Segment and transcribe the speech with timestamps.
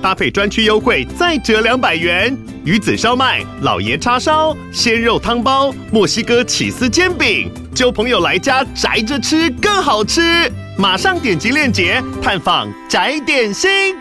[0.00, 2.36] 搭配专区优惠再折两百元。
[2.64, 10.50] 鱼子烧麦、老爷叉烧、鲜肉汤包、墨西哥起司煎饼，揪朋友来家宅着吃更好吃。
[10.78, 13.96] 马上点击链接探访宅点心。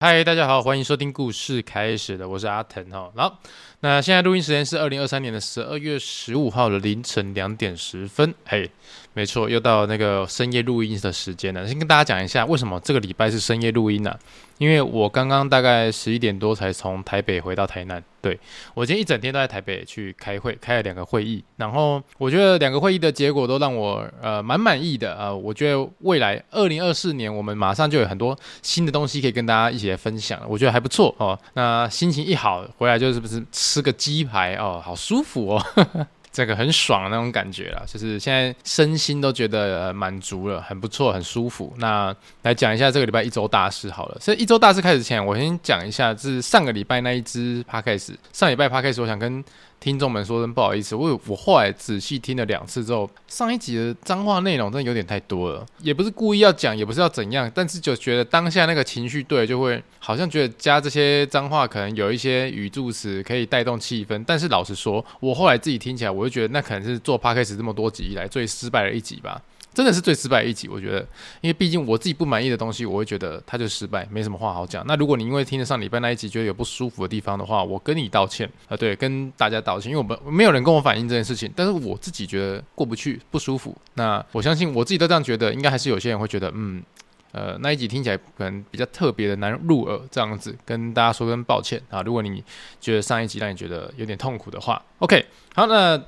[0.00, 3.10] 嗨，大家好，欢迎收听故事开始了，我是阿腾哈。
[3.16, 3.38] 好，
[3.80, 8.32] 那现在录音时间是二零二三年的十二月十五号的凌晨两点十分。
[8.44, 8.70] 嘿，
[9.14, 11.66] 没错，又到那个深夜录音的时间了。
[11.66, 14.16] 先跟大家讲一下，为什么这个礼拜是深夜录音呢、
[14.58, 18.38] 因为我刚刚大概十一点多才从台北回到台南，对，
[18.74, 31.36] 我今天一整天都在台北去开会，开了两个会议，然后我觉得两个会议的结果都让我呃蛮满意的啊、呃，我觉得未来二零二四年我们马上就有很多新的东西可以跟大家一起来分享，我觉得还不错哦。
[31.54, 36.06] 那心情一好回来就是不是吃个鸡排哦，好舒服哦。
[36.30, 41.74] 这个很爽的那种感觉啦，就是现在身心都觉得满足了，很不错，很舒服。
[41.78, 44.18] 那来讲一下这个礼拜一周大事好了。
[44.20, 49.44] 所以一周大事开始前，我先讲一下，是上个礼拜那一支 Podcast，上礼拜 Podcast，我想跟。
[49.80, 69.40] 听众们说声不好意思，我我后来仔细听了两次之后，上一集的脏话内容真的有点太多了，也不是故意要讲，也不是要怎样，但是就觉得当下那个情绪对，就会好像觉得加这些脏话可能有一些语助词可以带动气氛，但是老实说，我后来自己听起来，我就觉得那可能是做 Podcast 这么多集以来最失败的一集吧。
[69.78, 70.98] 真的是最失败的一集，我觉得，
[71.40, 74.84] 因为毕竟我自己不满意的东西，我会觉得它就失败，没什么话好讲。
[74.88, 83.72] 那如果你因为听了上礼拜那一集觉得有不舒服的地方的话，我跟你道歉啊，对，跟大家道歉，因为我们没有人跟我反映这件事情，但是我自己觉得过不去，不舒服。
[83.94, 86.82] 那我相信我自己都这样觉得，应该还是有些人会觉得，嗯，
[87.30, 92.02] 呃，那一集听起来可能比较特别的难入耳，这样子跟大家说声抱歉啊。
[92.02, 92.42] 如果你
[92.80, 95.24] 觉得上一集让你觉得有点痛苦的话，OK，
[95.54, 96.02] 好，那。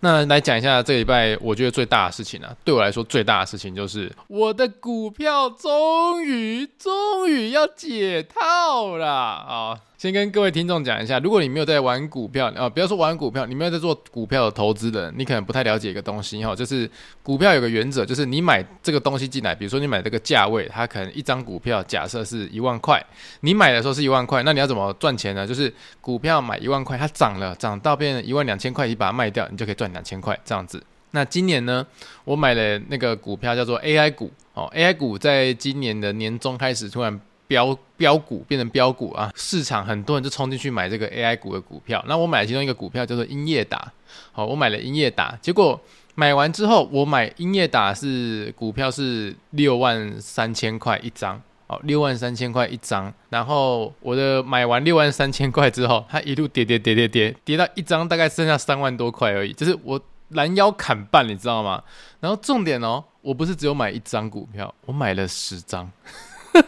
[0.00, 9.78] 那来讲一下这个礼拜我觉得最大的事情啊，对我来说最大的事情就是我的股票终于终于要解套了啊！
[9.98, 16.88] 先跟各位听众讲一下，如果你没有在玩股票啊，不要说玩股票，你没有在做股票的投资的，你可能不太了解一个东西哈，就是
[17.20, 23.04] 股票有个原则，就是你买这个东西进来，比如说你买这个价位，它可能一张股票假设是一万块，
[23.40, 25.44] 你买的时候是一万块，那你要怎么赚钱呢？
[25.44, 30.82] 就是股票买一万块，它涨了，涨到变成一万两千块，你把它卖掉，你就可以赚两千块这样子。
[31.12, 31.86] 那今年呢，
[32.24, 37.18] 我买了那个股票叫做 AI 股哦，AI 股在今年的年中开始突然。
[37.48, 39.32] 飙飙股变成飙股啊！
[39.34, 42.04] 市场很多人就冲进去买这个 AI 股的股票。
[42.06, 43.90] 那我买了其中一个股票叫做英业达，
[44.32, 45.34] 好，我买了英业达。
[45.40, 45.80] 结果
[46.14, 53.12] 买完之后，我买英业达是股票是六万三千块一张，哦，六万三千块一张。
[53.30, 61.82] 然后我的买完六万三千块之后，它一路跌跌跌跌跌，跌到一张大概剩下三万多块而已，就是我拦腰砍半，你知道吗？
[62.20, 65.90] 然后重点哦，我不是只有买一张股票，我买了十张。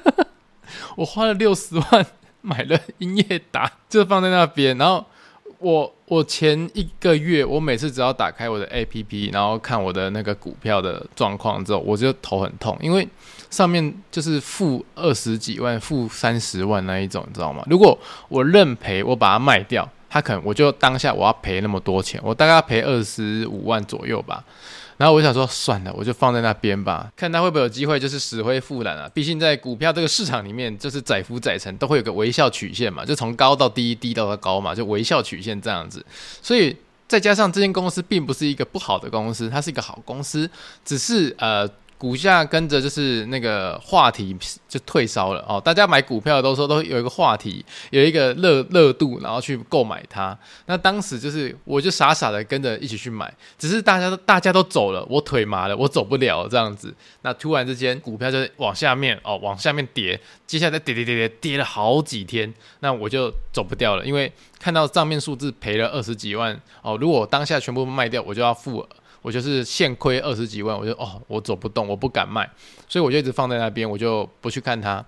[0.97, 2.07] 我花了六十万
[2.43, 4.77] 买了英业达，就放在那边。
[4.79, 5.05] 然后
[5.61, 13.07] 我我前一个月，我每次只要打开我的 APP，然后看我的那个股票的状况之后，我就头很痛，因为
[13.51, 17.63] 上面就是负二十几万、负三十万那一种，你知道吗？
[17.69, 24.43] 如果我认赔，我把它卖掉，它可能我就当下我要赔那么多钱，我大概要赔二十五万左右吧。
[25.01, 29.11] 然后我想说，算了，我就放在那边吧，看他会不会有机会，就是死灰复燃啊。
[29.15, 36.05] 毕竟在股票这个市场里面，就是载浮载沉，都会有个微笑曲线嘛，就从高到低，低到高嘛，就微笑曲线这样子。
[36.43, 36.77] 所以
[37.09, 40.51] 再加上这间公司并不是一个不好的公司，它是一个好公司，
[40.85, 41.67] 只是呃。
[42.01, 44.35] 股价跟着就是那个话题
[44.67, 50.37] 就退烧了哦，大家买股票都说都有一个话题，有一个热热度，然后去购买它。
[50.65, 56.95] 那当时就是我就傻傻的跟着一起去买，只是大家都大家都走了，我腿麻了，我走不了这样子。
[57.21, 68.89] 那突然之间股票就往下面哦，往下面跌，接下来跌跌跌跌跌了好几天，那我就走不掉了，因为看到账面数字赔了二十几万哦，如果当下全部卖掉，我就要付。
[69.23, 72.49] 我就是现亏二十几万，我就哦，我走不动，我不敢卖，
[72.89, 75.05] 所以我就一直放在那边，我就不去看它。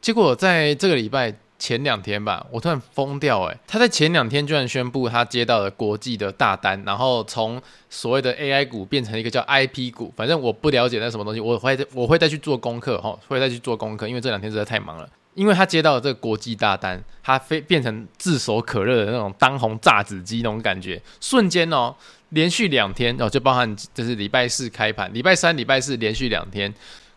[0.00, 7.60] 结果在这个礼拜前两天吧，我突然疯掉诶，他在前两天居然宣布他接到了国际的大单，然后从
[7.90, 15.08] 所谓的 AI 股变成一个叫 IP 股，反正我不了解那什么东西，我会我会再去做功课哈，会再去做功课，因为这两天实在太忙了。
[15.34, 21.94] 因为他接到了这个国际大单，他非变成炙手可热的那种当红炸子鸡那种感觉，瞬间哦。
[22.30, 26.72] 连续两天哦，就包含就是礼拜四开盘，礼拜三、礼拜四连续两天，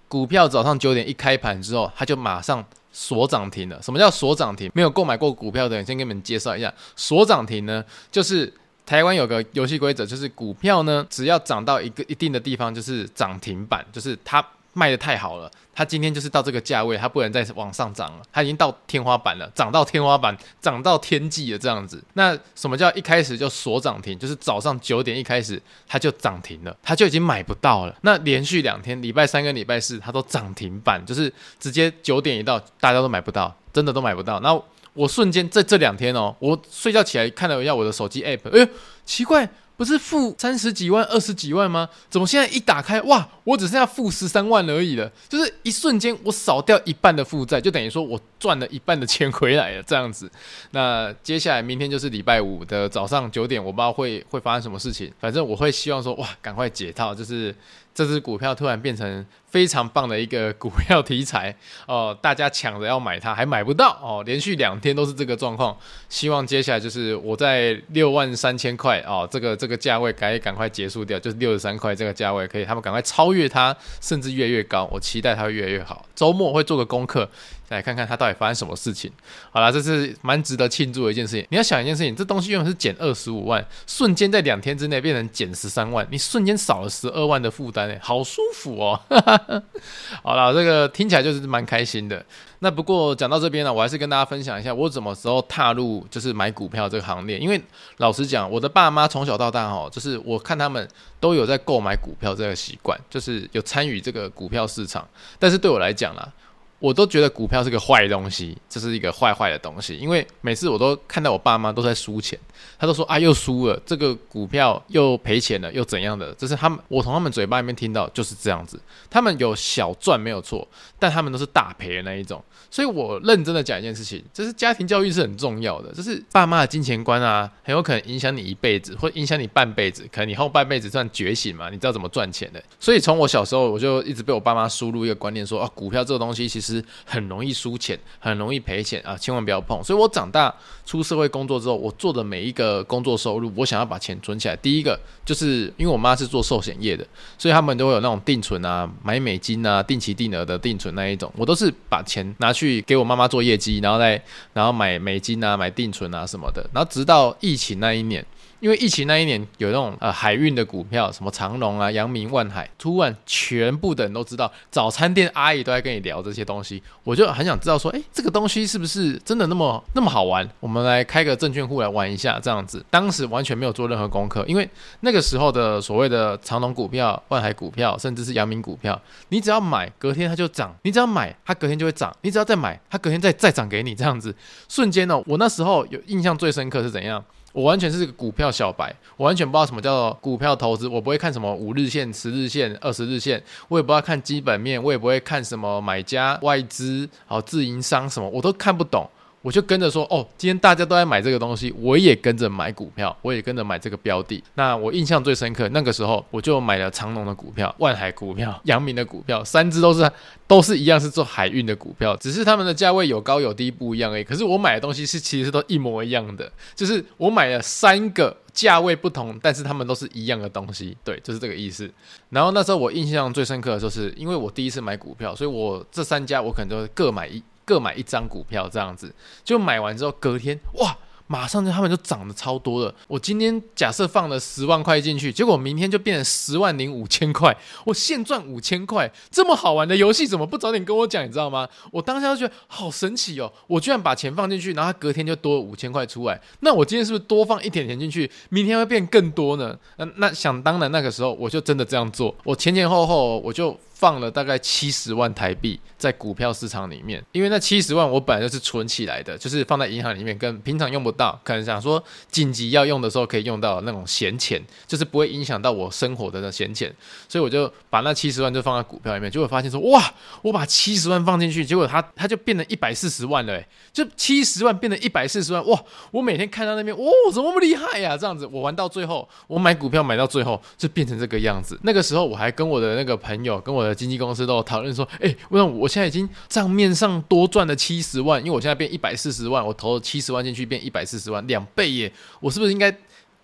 [0.07, 3.81] 股票早上九点一开盘之后，它就马上锁涨停了。
[3.81, 4.71] 什么叫锁涨停？
[4.73, 8.51] 没有购买过股票的人，先给你们介绍一下，锁涨停呢，就是
[8.85, 14.45] 台湾有个游戏规则，就是股票呢，只要涨到一个一定的地方，就是涨停板，就是它。
[14.73, 22.01] 卖得太好了，它今天就是到这个价位，它不能再往上涨了，它已经到天花板了，涨到天花板，涨到天际了这样子。
[22.13, 24.17] 那什么叫一开始就锁涨停？
[24.17, 27.95] 就是早上九点一开始它就涨停了，它就已经买不到了。
[28.01, 34.39] 那连续两天，礼拜三跟礼拜四它都涨停板，就是直接九点一到，大家都买不到，真的都买不到。
[34.39, 34.57] 那
[34.93, 38.69] 我瞬间在这两天哦，我睡觉起来看了一下我的手机 app，哎，
[39.05, 39.49] 奇怪。
[39.81, 41.89] 不是负三十几万、二十几万吗？
[42.07, 45.11] 怎么现在一打开，哇，我只剩下负十三万而已了。
[45.27, 50.29] 就是一瞬间，我少掉一半的负债，就等于说我赚了一半的钱回来了，这样子。
[50.69, 55.11] 那接下来明天就是礼拜五的早上九点，我不知道会会发生什么事情。
[55.19, 57.55] 反正我会希望说，哇，赶快解套，就是。
[57.93, 61.55] 这只股票突然变成非常棒的一个股票题材
[61.85, 65.77] 哦，大家抢着要买它，还买不到哦，连续两天都是这个状况。
[66.09, 74.89] 希望接下来就是我在六万三千块哦，这个这个价位赶赶快结束掉，就是六十三块这个价位可以，他们赶快超越它，甚至越越高。
[74.91, 76.05] 我期待它会越来越好。
[76.15, 77.29] 周末会做个功课。
[77.71, 79.09] 来看看它到底发生什么事情。
[79.49, 81.47] 好了，这是蛮值得庆祝的一件事情。
[81.51, 88.99] 你要想一件事情，这东西原本是减二十五万，瞬间在两天之内变成减十三万，你瞬间少了十二万的负担，哎，好舒服哦。
[90.23, 92.23] 好了，这个听起来就是蛮开心的。
[92.59, 97.37] 那不过讲到这边呢，我还是跟大家分享一下我什么时候踏入就是买股票这个行列。
[97.39, 97.61] 因为
[97.97, 100.87] 老实讲，我的爸妈从小到大哦，就是我看他们
[101.19, 105.07] 都有在购买股票这个习惯，就是有参与这个股票市场。
[105.39, 106.31] 但是对我来讲啦。
[106.81, 112.37] 我都觉得股票是个坏东西，这是一个坏坏的东西，因为每次我都看到我爸妈都在输钱，
[112.79, 116.33] 他都说啊又输了，这个股票又赔钱了，又怎样的？
[116.33, 118.81] 这是他们，我从他们嘴巴里面听到就是这样子。
[119.11, 120.67] 他们有小赚没有错，
[120.97, 122.43] 但他们都是大赔的那一种。
[122.71, 132.63] 所以我认真的讲一件事情，就是家庭教育是很重要的，就是爸妈的金钱观啊，很有可能影响你一辈子，或影响你半辈子，可能你后半辈子算觉醒嘛，你知道怎么赚钱的。
[132.79, 136.70] 所以从我小时候，我就一直被我爸妈输入一个观念，说啊，股票这个东西其实。
[137.03, 139.17] 很容易输钱，很容易赔钱啊！
[139.17, 139.83] 千万不要碰。
[139.83, 140.53] 所以我长大
[140.85, 144.55] 出社会工作之后，我做的每一个工作收入，我想要把钱存起来。
[144.57, 147.03] 第一个就是因为我妈是做寿险业的，
[147.37, 151.33] 所以他们都会有那种定存啊，买美金啊，定期定额的定存那一种。
[151.35, 154.21] 我都是把钱拿去给我妈妈做业绩，然后再
[154.53, 156.63] 然后买美金啊，买定存啊什么的。
[156.73, 158.23] 然后直到疫情那一年。
[158.61, 170.47] 因为疫情那一年有那种呃海运的股票，什么长隆啊、阳明、万海，突然全部的人都知道，早餐店阿姨都在跟你聊这些东西，我就很想知道说，诶，这个东西是不是真的那么那么好玩？
[170.59, 172.85] 我们来开个证券户来玩一下，这样子。
[172.91, 174.69] 当时完全没有做任何功课，因为
[174.99, 184.35] 那个时候的所谓的长隆股票、万海股票，甚至是阳明股票，你只要买，隔天它就涨；你只要买，它隔天就会涨；你只要再买，它隔天再再涨给你，这样子。
[184.69, 187.23] 瞬间呢，我那时候有印象最深刻是怎样？
[187.53, 199.09] 我完全是个股票小白，我完全不知道什么叫做股票投资，我不会看什么五日线、十日线、二十日线，我也不知道看基本面，我也不会看什么买家、外资、好自营商什么，我都看不懂。
[199.41, 204.43] 我就跟着说哦，今天大家都在买这个东西，我也跟着买股票，我也跟着买这个标的。
[204.53, 210.09] 那我印象最深刻，那个时候我就买了长隆的股票、万海股票、 阳明的股票，三只都是
[210.47, 214.23] 都是一样是做海运的股票，只是他们的价位有高有低不一样而已。
[214.23, 221.89] 可是我买的东西是其实都一模一样的，就是我买了三个价位不同，但是他们都是一样的东西，对，就是这个意思。
[222.29, 227.41] 然后那时候我印象最深刻的就是，因为我第一次买股票，所以我这三家我可能都各买一。
[227.65, 229.13] 各买一张股票，这样子
[229.43, 232.93] 就买完之后，隔天哇，马上就他们就涨得超多了。
[233.07, 239.09] 我今天假设放了十万块进去，结果明天就变成十万零五千块，我现赚五千块。
[239.29, 241.23] 这么好玩的游戏，怎么不早点跟我讲？
[241.23, 241.65] 你知道吗？
[241.91, 243.49] 我当下就觉得好神奇哦！
[243.67, 246.37] 我居然把钱放进去，然后隔天就多了五千块出来。
[246.59, 249.77] 那我今天是不是多放一点钱进去，明天会变更多呢？
[249.95, 252.35] 那那想当然，那个时候我就真的这样做。
[252.43, 253.79] 我前前后后我就。
[254.01, 266.91] 放了大概七十万台币在股票市场里面，因为那七十万我本来就是存起来的，就是放在银行里面，跟平常用不到，可能想说紧急要用的时候可以用到那种闲钱，就是不会影响到我生活的那闲钱，
[267.29, 275.79] 所以我就把那七十万就放在股票里面，结果发现说哇，我把七十万放进去，结果它它就变成一百四十万了，就七十万变成一百四十万，哇，
[276.09, 278.17] 我每天看到那边，哇，怎么那么厉害呀？
[278.17, 281.79] 这样子，我玩到最后，我买股票买到最后就变成这个样子。
[281.83, 283.90] 那个时候我还跟我的那个朋友跟我。
[283.93, 292.11] 经纪公司都有讨论说，哎、欸，为什么我现在已经账面上多赚了七十万，因为我现在变一百四十万，我投了七十万进去变一百四十万，两倍耶！
[292.39, 292.95] 我是不是应该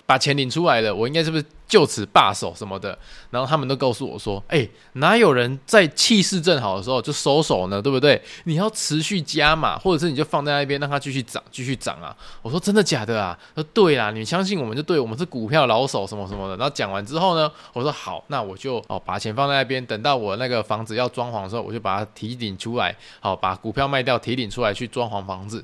[0.08, 2.98] 把钱领出来了，我应该是不是就此罢手什么的？
[3.30, 7.82] 然后他们都告诉我说：“哎，哪有人在气势正好的时候就收手呢？
[7.82, 8.20] 对不对？
[8.46, 25.62] 你要持续加码，或者是你就放在那边让它继续涨，继续涨啊！”我说：“真的假的啊？”说：“对啦，你相信我们就对，我们是股票老手什么什么的。”然后讲完之后呢，我说：“好，那我就哦把钱放在那边，等到我那个房子要装潢的时候，我就把它提领出来，好把股票卖掉，提领出来去装潢房子。”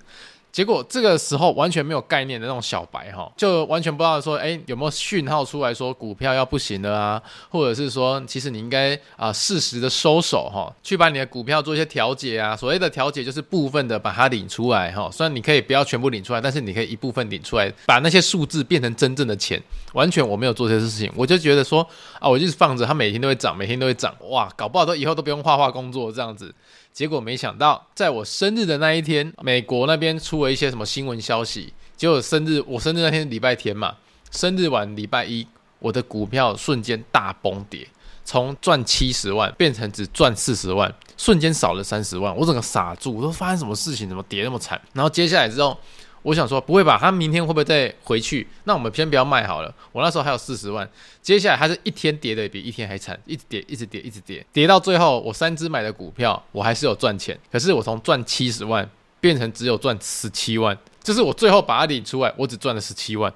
[0.53, 7.21] 结果这个时候完全没有概念的那种小白哈，就完全不知道说，哎，有没有讯号出来说股票要不行了啊？
[7.49, 12.55] 或者是说，其实你应该啊适时的收手哈，去把你的股票做一些调节啊。
[12.55, 19.59] 所谓的调节就是部分的把它领出来哈，虽然你可以不要全部领出来，但是你可以一部分领出来，把那些数字变成真正的钱。
[19.93, 21.81] 完全我没有做这些事情，我就觉得说
[22.19, 26.53] 啊，我就是放着它每天都会涨，每天都会涨，哇，搞不好都以后都不用画画工作这样子。
[26.93, 31.73] 结果没想到，在我生日的那一天，美国那边出了一些什么新闻消息。
[31.97, 33.95] 结果生日，我生日那天礼拜天嘛，
[34.31, 35.47] 生日晚礼拜一，
[35.79, 37.87] 我的股票瞬间大崩跌，
[38.23, 44.79] 从赚七十万变成只赚四十万，瞬间少了三十万，我整个傻住，我说发生什么事情，怎么跌那么惨？
[44.93, 45.77] 然后接下来之后。
[46.23, 48.47] 我想说不会吧，他明天会不会再回去？
[48.63, 49.73] 那我们先不要卖好了。
[49.91, 50.89] 我那时候还有四十万，
[51.21, 58.89] 接下来还是一天跌的比一天还惨，一直跌，一直跌，一直跌，跌到最后，我三只买的股票我还是有赚钱，可是我从赚七十万
[59.19, 63.31] 变成只有赚十七万，就是我最后把它领出来，我只赚了十七万。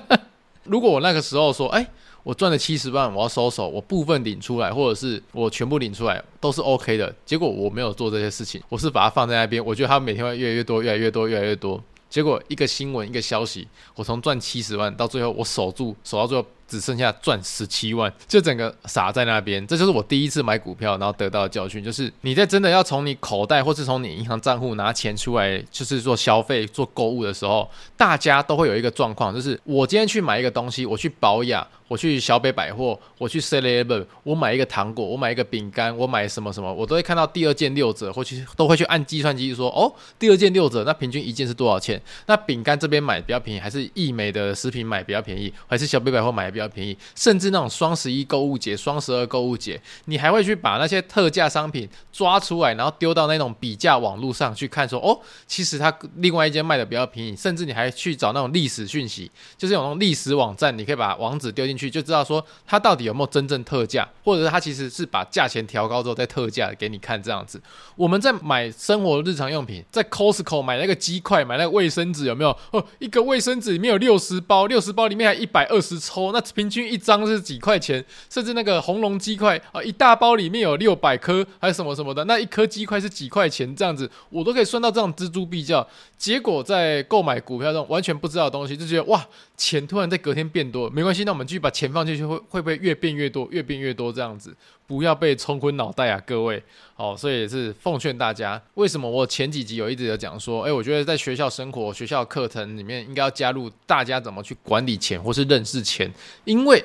[0.64, 1.86] 如果我那个时候说，哎，
[2.22, 7.14] 我赚了七十万，我要收手，我部分领出来，或者是我全部领出来，都是 OK 的。
[7.26, 11.82] 结果我没有做这些事情，我是把它放在那边，我觉得它每天会越来越多，越来越多，越来越多。
[12.12, 16.46] 结果一个新闻，一个消息，我从赚七十万到最后我守住，守到最后。
[16.72, 19.64] 只剩下赚十七万，就整个傻在那边。
[19.66, 42.00] 这就是我第一次买股票，然后得到的教训，就是你在真的要从你口袋或是从你银行账户拿钱出来，就是做消费、做购物的时候，大家都会有一个状况，就是我今天去买一个东西，我去保养，我去小北百货，我去 Seven，我买一个糖果，我买一个饼干，我买什么什么，我都会看到第二件六折，或去都会去按计算机说，哦，第二件六折，那平均一件是多少钱？
[42.24, 46.61] 那饼干这边买比较便宜，还是易美的食品买比较便宜，还是小北百货买比较？
[46.66, 57.34] 比较便宜，甚至那种双十一购物节、双十二购物节，你还会去把那些特价商品抓出来，然后丢到那种比价网络上去看，说哦，其实它另外一间卖的比较便宜。
[57.34, 59.28] 甚至你还去找那种历史讯息，
[59.58, 67.60] 就是有那种历史网站，你可以把网址丢进去，就知道说它到底有没有真正特价，或者是它其实是把价钱调高之后再特价给你看这样子。
[67.96, 72.56] 我们在买生活日常用品，在 Costco 买那个鸡块，买那个卫生纸，有没有？
[72.70, 76.40] 哦，一个卫生纸里面有六十包，六十包里面还一百二十抽，那。
[76.54, 83.74] 平均一张是几块钱，甚至那个红龙鸡块啊，一大包里面有六百颗，还是什么什么的，那一颗鸡块是几块钱？
[83.74, 85.86] 这样子我都可以算到这样錙铢必较。
[86.16, 94.54] 结果在购买股票这种完全不知道的东西，就觉得哇，钱突然在隔天变多，没关系，那我们继续把钱放进去，会会不会越变越多，越变越多这样子？
[94.92, 96.62] 不要被冲昏脑袋啊，各位。
[96.92, 106.12] 好，所以也是奉劝大家，为什么我前几集有一直有讲说，诶，我觉得在学校生活、学校课程里面应该要加入大家怎么去管理钱或是认识钱，
[106.44, 106.84] 因为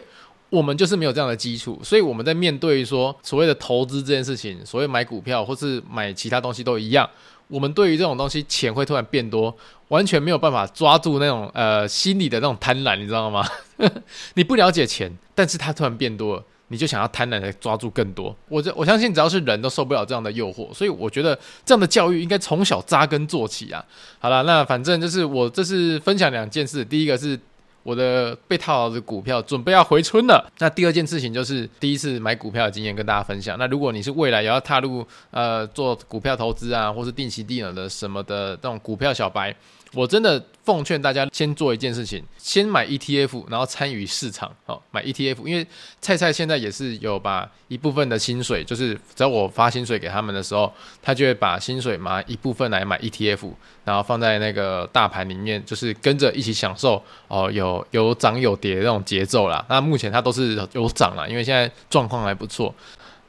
[0.50, 7.08] 我们就是没有这样的基础，所以我们在面对说所谓的投资这件事情，所谓买股票或是买其他东西都一样，
[7.50, 9.54] 我们对于这种东西钱会突然变多，
[9.90, 13.46] 完全没有办法抓住那种呃心理的那种贪婪，你知道吗？
[14.36, 16.44] 你不了解钱，但是它突然变多了。
[16.70, 23.84] 你就想要贪婪的抓住更多，我这我相信只要是人都受不了这样的诱惑，所以我觉得这样的教育应该从小扎根做起啊。
[24.20, 27.40] 好了，那反正就是我这是分享两件事，第一个是
[27.84, 33.58] 我的被套牢的股票准备要回春了，那第二件事情就是第一次买股票的经验跟大家分享。
[33.58, 39.56] 那如果你是未来也要踏入呃做股票投资啊，或是定期定额的什么的这种股票小白。
[39.94, 44.54] 我真的奉劝大家先做一件事情，先买 ETF，然后参与市场。
[44.66, 45.66] 好，买 ETF，因为
[46.02, 53.50] 蔡蔡现在也是有把一部分的薪水，就是只要我发薪水给他们的时候，他就会把薪水嘛一部分来买 ETF，
[53.86, 59.66] 然后放在那个大盘里面，就是跟着一起享受哦，有有涨有跌的那种节奏啦。
[59.70, 62.74] 那目前它都是有涨啦，因为现在状况还不错。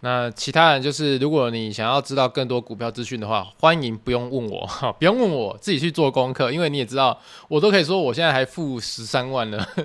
[0.00, 9.66] 那其他人就是，如果你想要知道更多股票资讯的话，欢迎不用问我，哈，不用问我，自己去做功课，因为你也知道，我都可以说我现在还负十三万了。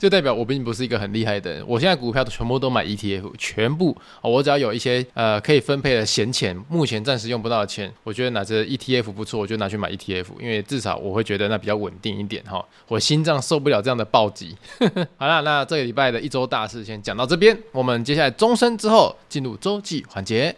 [0.00, 1.64] 就代表我并不是一个很厉害的人。
[1.64, 12.64] 我现在股票全部都买 ETF，全部，我只要有一些呃可以分配的闲钱，目前暂时用不到的钱，我觉得拿着 ETF 不错，我就拿去买 ETF，因为至少我会觉得那比较稳定一点哈。
[12.88, 14.56] 我心脏受不了这样的暴击。
[15.16, 20.56] 好了，那这个礼拜的一周大事先讲到这边，我们接下来终身之后进入周记环节。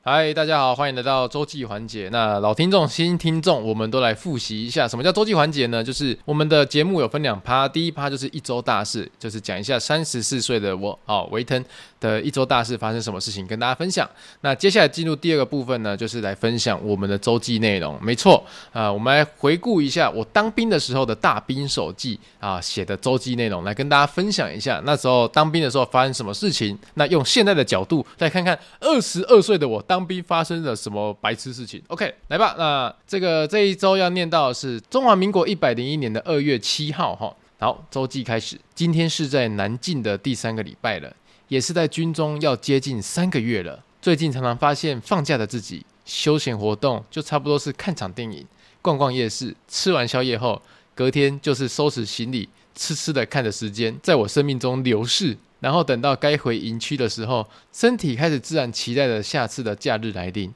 [0.00, 2.08] 嗨，大家好，欢迎来到周记环节。
[2.10, 5.84] 那老听众、新听众，我们都来复习一下，什么叫周记环节呢？
[5.84, 11.62] 就是我们的节目有分两趴，第一趴就是一周大事，就是讲一下三十四岁的我，哦，维腾
[12.00, 14.08] 的一周大事发生什么事情，跟大家分享。
[14.40, 17.98] 那接下来进入第二个部分呢，就是来分享我们的周记内容。
[18.00, 26.78] 没错，啊，我们来回顾一下我当兵的时候的大兵手记啊写的周记内容，来跟大家分享一下那时候当兵的时候发生什么事情。
[26.94, 29.97] 那用现在的角度再看看二十二岁的我当。
[29.98, 32.54] 当兵发生了什么白痴事情？OK，来吧。
[32.56, 37.34] 那这个这一周要念到的是中华民国一百零一年的二月七号，哈。
[37.58, 38.56] 好，周记开始。
[38.76, 41.12] 今天是在南进的第三个礼拜了，
[41.48, 43.82] 也是在军中要接近三个月了。
[44.00, 48.46] 最近常常发现放假的自己，休闲活动就差不多是看场电影、
[48.80, 50.62] 逛逛夜市，吃完宵夜后，
[50.94, 55.36] 隔天就是收拾行李，痴痴的看着时间在我生命中流逝。
[55.60, 60.52] 然后等到该回营区的时候，身体开始自然期待着下次的假日来临。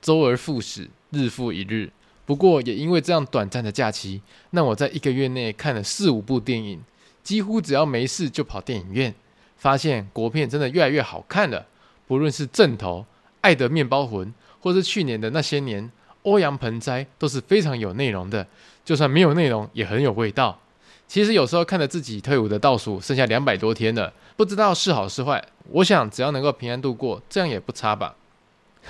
[0.00, 1.90] 周而复始，日复一日。
[2.26, 6.82] 不过也因为这样短暂的假期，让我在一个月内看了四五部电影，
[7.22, 9.14] 几乎只要没事就跑电影院。
[9.56, 11.66] 发现国片真的越来越好看了，
[12.06, 13.00] 不论是《正头》
[13.40, 14.28] 《爱的面包魂》，
[14.60, 15.82] 或是去年的那些年
[16.22, 18.46] 《欧阳盆栽》，都是非常有内容的。
[18.84, 20.60] 就算没有内容，也很有味道。
[21.06, 25.44] 其实有时候看着自己退伍的倒数剩下两百多天了，不知道是好是坏。
[25.70, 28.16] 我想只要能够平安度过，这样也不差吧。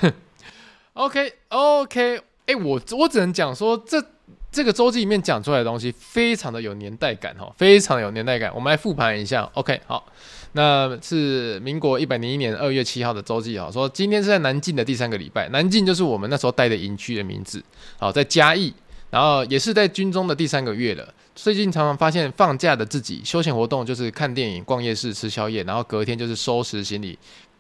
[0.00, 0.12] 哼，
[0.94, 4.02] OK OK，哎，我我只能讲说，这
[4.50, 8.50] 这个周记里面讲出来的东西非常的有年代感哈，非常有年代感。
[8.54, 10.06] 我们来复盘一下，OK，好，
[10.52, 17.62] 那是民国一百零一年二月七号的周记哈，说今天是在南靖的第三个礼拜，南靖就是我们那时候待的营区的名字，
[17.98, 18.72] 好，在嘉义。
[19.14, 27.16] 然后也是在军中的第三个月了，最近常常发现放假的自己休闲活动就是看电影、逛夜市、吃宵夜，然后隔天就是收拾行李，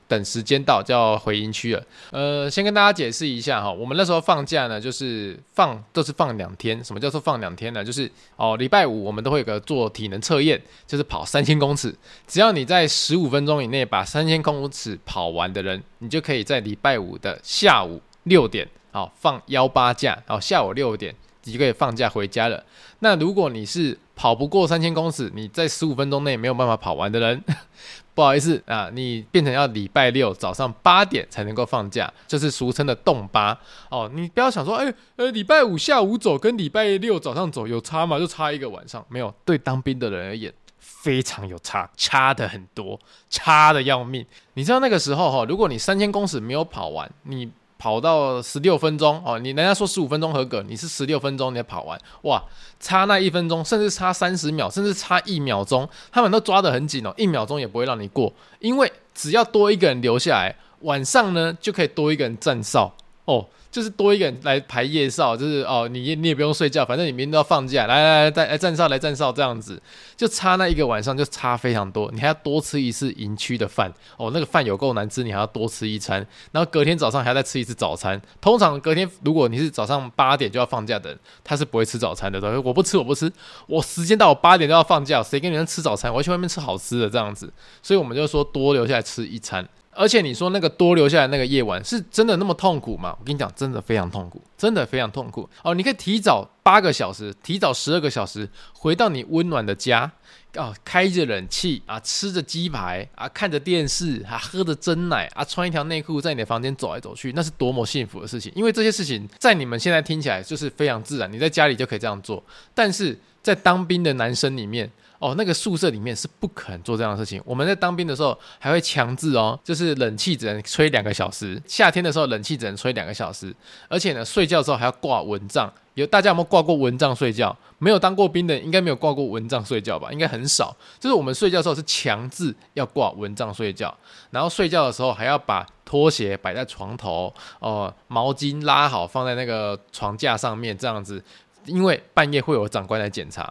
[0.08, 1.86] 等时间到就要回营区了。
[2.10, 6.82] 呃，先跟大家解释一下哈，我们那时候放假呢，就是放都是放两天。
[6.82, 7.84] 什么叫做放两天呢？
[7.84, 11.94] 就是哦，礼拜五我们都会有个做体能测验，就是跑三千公尺，
[12.26, 21.14] 只要你在十五分钟以内把三千公尺跑完的人，你就可以在礼拜五的下午六点，好放幺八假，然后下午六点。
[21.44, 22.62] 你就可以放假回家了。
[23.00, 27.42] 那如果你是跑不过三千公尺，你在十五分钟内没有办法跑完的人，
[28.14, 33.58] 不好意思啊，你变成要礼拜六早上八点才能够放假，就是俗称的动八
[33.90, 34.10] 哦。
[34.14, 38.18] 你不要想说，哎、欸，呃，礼拜五下午走跟礼拜六早上走有差吗？
[38.18, 39.34] 就差一个晚上，没有。
[39.44, 44.24] 对当兵的人而言，非常有差，差的很多，差的要命。
[44.54, 47.50] 你知道那个时候哈，如果你三千公尺没有跑完，你。
[47.84, 52.42] 跑到十六分钟哦，你人家说十五分钟合格，你是十六分钟你跑完，哇，
[52.80, 62.90] 差那一分钟，甚至差三十秒，甚至差一秒钟，他们都抓得很紧哦，一秒钟也不会让你过，因为只要多一个人留下来，晚上呢就可以多一个人站哨。
[63.24, 63.46] 哦。
[63.74, 69.82] 就是多一个人来排夜哨，就是哦，你你也不用睡觉，反正你明天都要放假，来来来，来，来站哨来站哨这样子，
[70.16, 78.22] 就差那一个晚上就差非常多，你还要多吃一次营区的饭哦，那个饭有够难吃，你还要多吃一餐，然后隔天早上还要再吃一次早餐。
[78.40, 83.28] 通常隔天如果你是早上八点就要放假的人，他是不会吃早餐的，他说，我不吃我不吃，
[83.66, 86.12] 我时间到我八点就要放假，谁跟你们吃早餐？
[86.12, 89.68] 我要去外面吃好吃的这样子，所以我们就说多留下来吃一餐。
[89.96, 93.16] 而且你说那个多留下来那个夜晚是真的那么痛苦吗？
[93.18, 95.74] 我跟你讲，真的非常痛苦，真的非常痛苦哦！
[95.74, 100.10] 你可以提早八个小时，提早十二个小时回到你温暖的家
[100.56, 108.52] 哦，开着冷气啊，吃着鸡排啊，看着电视啊，喝着真奶啊，穿一条内裤在你的房间走来走去，那是多么幸福的事情！
[108.54, 112.42] 因为这些事情在你们现在听起来就是非常自然，你在家里就可以这样做，
[112.74, 114.90] 但是在当兵的男生里面。
[115.24, 117.40] 哦，那个宿舍里面是不可能做这样的事情。
[117.46, 123.54] 我们在当兵的时候还会强制哦，就是冷气只能吹两个小时，夏天的时候冷气只能吹两个小时，
[123.88, 125.72] 而且呢，睡觉的时候还要挂蚊帐。
[125.94, 127.56] 有大家有没有挂过蚊帐睡觉？
[127.78, 130.12] 没有当过兵的应该没有挂过蚊帐睡觉吧？
[130.12, 130.76] 应该很少。
[131.00, 133.96] 就是我们睡觉的时候是强制要挂蚊帐睡觉，
[134.30, 141.24] 然后睡觉的时候还要把拖鞋摆在床头，哦、毛巾拉好放在那个床架上面这样子，
[141.64, 143.50] 因为半夜会有长官来检查。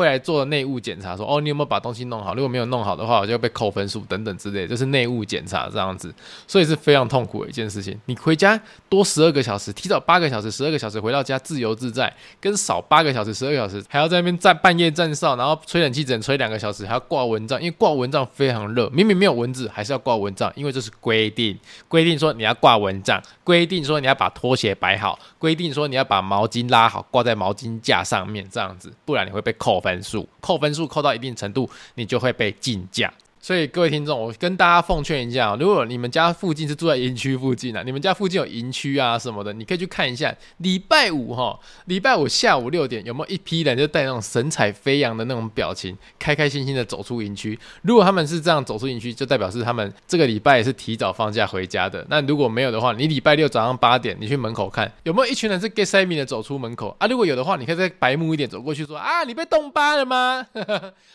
[0.00, 2.34] 会来做内务检查，说哦，你有没有把东西弄好？
[2.34, 6.10] 如果没有弄好的话，我就要被扣分数等等之类，就是内务检查这样子，
[6.46, 8.00] 所以是非常痛苦的一件事情。
[8.06, 8.58] 你回家
[8.88, 12.10] 多十二个小时，提早八个小时、十二个小时回到家自由自在，
[12.40, 21.58] 跟少八个小时、十二个小时还要在那边站半夜站哨，然后吹冷气只能吹两个小时，还要挂蚊帐，因为挂蚊帐非常热，明明没有蚊子还是要挂蚊帐，因为这是规定，
[21.88, 29.89] 规定说你要挂蚊帐，规定说你要把拖鞋摆好，规定说你要把毛巾拉好挂在毛巾架上面这样子，不然你会被扣分。
[29.94, 33.12] 分数扣分数扣到一定程度，你就会被禁驾。
[33.42, 40.34] 所以各位听众，我跟大家奉劝一下，如果你们家附近是住在营区附近啊，你们家附近有营区啊什么的，你可以去看一下。
[40.58, 47.58] 礼拜五哈，礼拜五下午六点有没有一批人就带那种神采飞扬的那种表情，开开心心的走出营区？
[47.80, 52.04] 如果他们是这样走出营区，就代表是他们这个礼拜也是提早放假回家的。
[52.10, 57.06] 那如果没有的话，你礼拜六早上八点你去门口看有没有一群人是 get 塞米的走出门口啊？
[57.06, 60.46] 如果有的话，你可以再白目一点走过去说啊，你被冻巴了吗？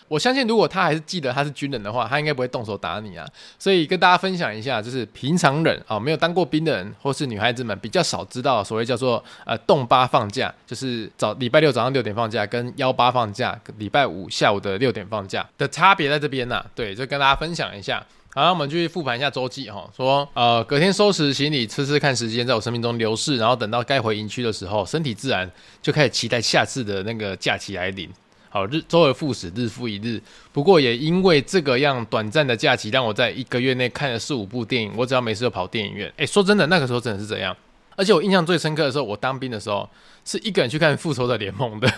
[0.08, 3.28] 我相信如果他还是记得他是军人的话，他应该不会动手打你啊，
[3.60, 16.66] 所以跟大家分享一下，就是平常人啊、哦，没有当过兵的人，或是女孩子们比较少知道所谓叫做呃冻八放假，就是早礼拜六早上六点放假，跟幺八放假，礼拜五下午的六点放假的差别在这边呢、啊。
[16.74, 18.06] 对，就跟大家分享一下。
[18.34, 25.50] 好，那我们去复盘一下周记哈，说呃隔天收拾行李，吃吃看时间在我生命中流逝，然后等到该回营区的时候，身体自然
[25.82, 28.10] 就开始期待下次的那个假期来临。
[28.56, 30.18] 好，日周而复始，日复一日。
[30.54, 34.94] 不过也因为这个样短暂的假期，让我在一个月内看了四五部电影。
[34.96, 36.10] 我只要没事就跑电影院。
[36.16, 37.54] 诶，说真的，那个时候真的是这样。
[37.98, 39.90] 而且我印象最深刻的时候，我当兵的时候
[40.24, 41.94] 是一个人去看《复仇者联盟》的。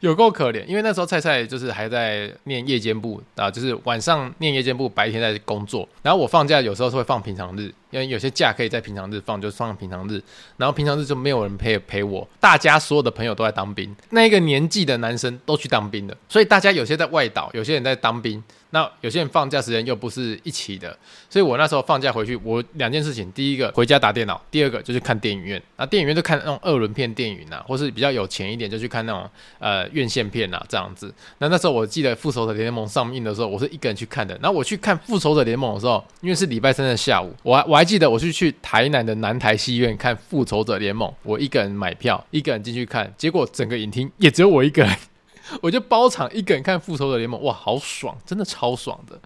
[0.00, 5.88] 有够可怜，因为那时候菜菜就是还在念夜间部啊，就是晚上念夜间部，白天在工作。
[6.02, 10.22] 然后我放假有时候是会放平常日，因为有些假可以在平常日放，就放平常日。
[10.56, 18.42] 然后平常日就没有人陪陪我，大家所有的朋友都在当兵，那一个年纪的男生都去当兵了，所以大家有些在外岛，有些人在当兵。
[18.70, 20.98] 那有些人放假时间又不是一起的，
[21.30, 25.62] 所以我那时候放假回去，我两件事情，第一个回家打电脑，第二个就是看电影院。
[25.76, 29.30] 那电影院就看那种二轮片电影啊，或是比较有钱一点就去看那种
[29.64, 31.10] 呃院线片啊这样子。
[31.38, 34.38] 那那时候我记得《复仇者联盟》上映的时候，我是一个人去看的。
[34.42, 44.94] 然后我去看《复仇者联盟》的时候，因为是礼拜三的下午，我还我还记得我是去台南的南台戏院看《复仇者联盟》，我一个人买票，一个人进去看，结果整个影厅也只有我一个人。
[45.60, 49.18] 我就包场一个人看《复仇者联盟》，哇，好爽，真的超爽的。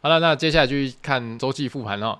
[0.00, 2.18] 好了，那接下来就去看周记复盘了。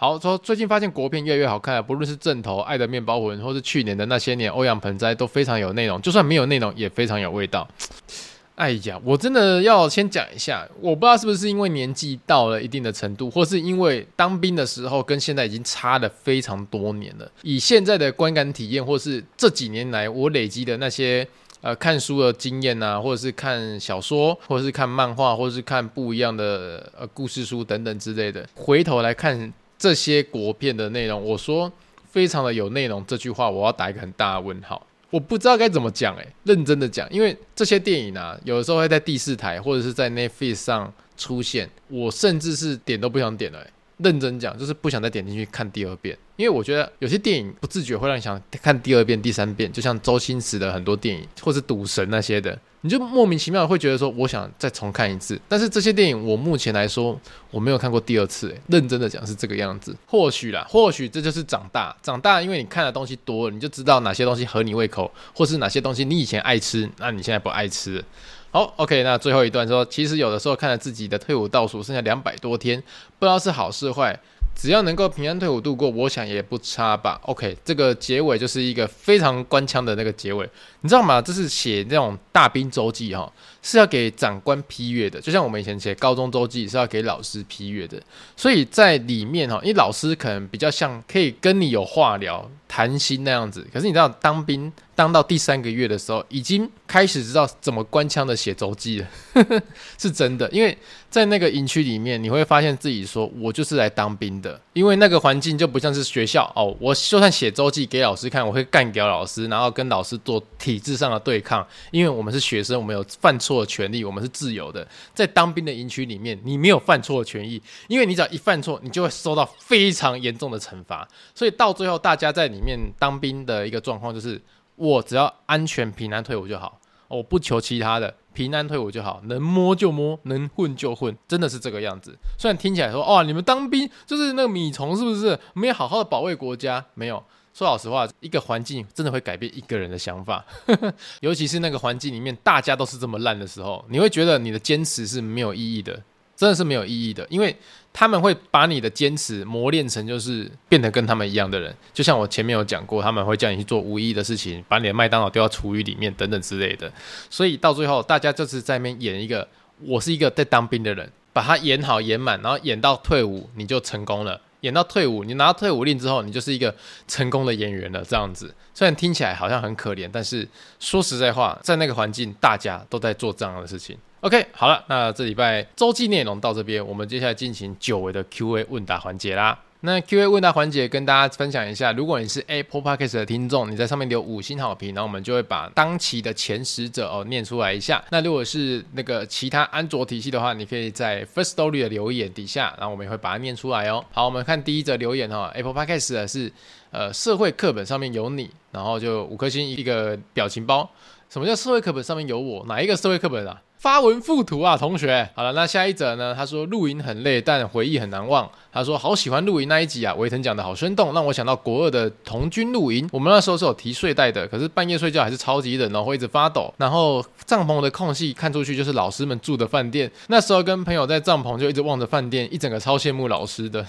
[0.00, 6.00] 好，说最近发现国片越来越好看，不论是正头、爱的面包魂，或是去年的那些年欧阳盆栽，都非常有内容。
[6.00, 7.68] 就算没有内容，也非常有味道。
[8.56, 17.30] 哎呀，我真的要先讲一下，我不知道是不是因为年纪到了一定的程度，或是因为当兵的时候跟现在已经差了非常多年了。
[17.42, 21.28] 以现在的观感体验，或是这几年来我累积的那些。
[21.62, 31.72] 呃，看书的经验啊，或者是看小说，或者是看漫画，或者是看不一样的呃故事书等等之类的，回头来看这些国片的内容，我说
[32.10, 46.14] 非常的有内容，这句话我要打一个很大的问号，我不知道该怎么讲，诶，认真的讲，因为这些电影啊，有的时候会在第四台或者是在 Netflix 上出现，我甚至是点都不想点了，诶，认真讲，就是不想再点进去看第二遍。
[46.36, 55.38] 因为我觉得有些电影不自觉会让你想看第二遍、第三遍，就像周星驰的很多电影，或是赌神那些的，你就莫名其妙会觉得说，我想再重看一次。
[55.48, 57.18] 但是这些电影我目前来说
[57.50, 59.94] 我没有看过第二次，诶，认真的讲是这个样子。
[60.06, 68.02] 或许啦，或许这就是长大，长大，因为你看的东西多了，你就知道哪些东西合你胃口，或是哪些东西你以前爱吃，那你现在不爱吃。
[68.50, 72.82] 好，OK，那最后一段说，其实有的时候看着自己的退伍倒数剩下两百多天，
[73.18, 74.18] 不知道是好是坏。
[74.54, 77.18] 只要能够平安退伍度过，我想也不差吧。
[77.24, 80.48] OK，这个结尾就是一个非常官腔的那个结尾，
[80.82, 81.22] 你知道吗？
[81.22, 83.32] 这是写那种大兵周记哈，
[83.62, 88.00] 是要给长官批阅的，就像我们以前写高中周记是要给老师批阅的。
[88.36, 93.66] 所以在里面哈，因为老师可能比较像可以跟你有话聊、谈心那样子。
[93.72, 99.08] 可是你知道，当兵当到第三个月的时候，已经开始知道怎么官腔的写周记了，
[99.98, 100.76] 是真的，因为。
[101.10, 106.74] 在那个营区里面，你会发现自己说：“我就是来当兵的。”因为那个环境就不像是学校哦。
[106.78, 111.66] 我就算写周记给老师看，我会干掉老师，然后跟老师做体制上的对抗。
[111.90, 114.86] 因为我们是学生，我们有犯错的权利，我们是自由的。
[115.14, 121.06] 在当兵的营区里面，你没有犯错的权益，因为你只要一犯错，你就会受到非常严重的惩罚。
[121.34, 124.40] 所以到最后，大家在里面当兵的一个状况就是：
[124.76, 128.14] 我只要安全平安退伍就好，我不求其他的。
[128.32, 132.16] 平安退伍就好，能摸就摸，能混就混，真的是这个样子。
[132.38, 135.38] 虽然听起来说，哦，你们当兵就是那个米虫，是不是？
[135.54, 137.22] 没有好好的保卫国家，没有。
[137.52, 140.44] 说老实话，一个环境真的会改变一个人的想法，
[141.20, 146.02] 尤其是那个环境里面大家都是这么烂的时候，你会觉得你的坚持是没有意义的。
[146.36, 147.54] 真的是没有意义的，因为
[147.92, 151.74] 他们会把你的坚持磨练成就是变得跟他们一样的人。
[151.92, 156.90] 就像我前面有讲过，他们会叫你去做无意义的事情，把你的麦当劳丢到厨余里面等等之类的。
[157.28, 159.46] 所以到最后，大家就是在那边演一个，
[159.80, 164.40] 我是一个在当兵的人，把他演好演满，然后演到退伍你就成功了。
[164.60, 166.74] 演到退伍，你拿到退伍令之后，你就是一个
[167.08, 168.04] 成功的演员了。
[168.04, 170.46] 这样子，虽然听起来好像很可怜，但是
[170.78, 173.96] 说实在话，在那个环境，大家都在做这样的事情。
[174.22, 179.58] OK，好了，那这礼拜周记内容到这边，我们接下来进行久违的 Q&A 问答环节啦。
[179.80, 188.04] 那 Q&A 问答环节跟大家分享一下，如果你是 Apple Podcast 的听众，你在上面留五星好评，然后我们就会把当期的前十者哦念出来一下。
[188.10, 194.04] 那如果是那个其他安卓体系的话，你可以在 First Story 的留言底下，然后我们也会把它念出来哦。
[194.12, 196.52] 好，我们看第一则留言哈，Apple Podcast 的是
[196.90, 200.86] 呃社会课本上面有你，然后就五颗星一个表情包。
[201.30, 202.66] 什么叫社会课本上面有我？
[202.66, 203.62] 哪一个社会课本啊？
[203.80, 205.26] 发文附图啊，同学。
[205.34, 206.34] 好了，那下一则呢？
[206.36, 208.46] 他说露营很累，但回忆很难忘。
[208.70, 213.08] 他说好喜欢露营那一集啊，维腾讲的好生动，让我想到国二的童军露营。
[213.10, 216.72] 我们那时候是有提睡袋的，可是半夜睡觉还是超级冷然后，会一直发抖。
[216.76, 220.12] 然后帐篷的空隙看出去就是老师们住的饭店。
[220.26, 223.84] 那时候跟朋友在帐篷就一直望着饭店，一整个超羡慕老师的。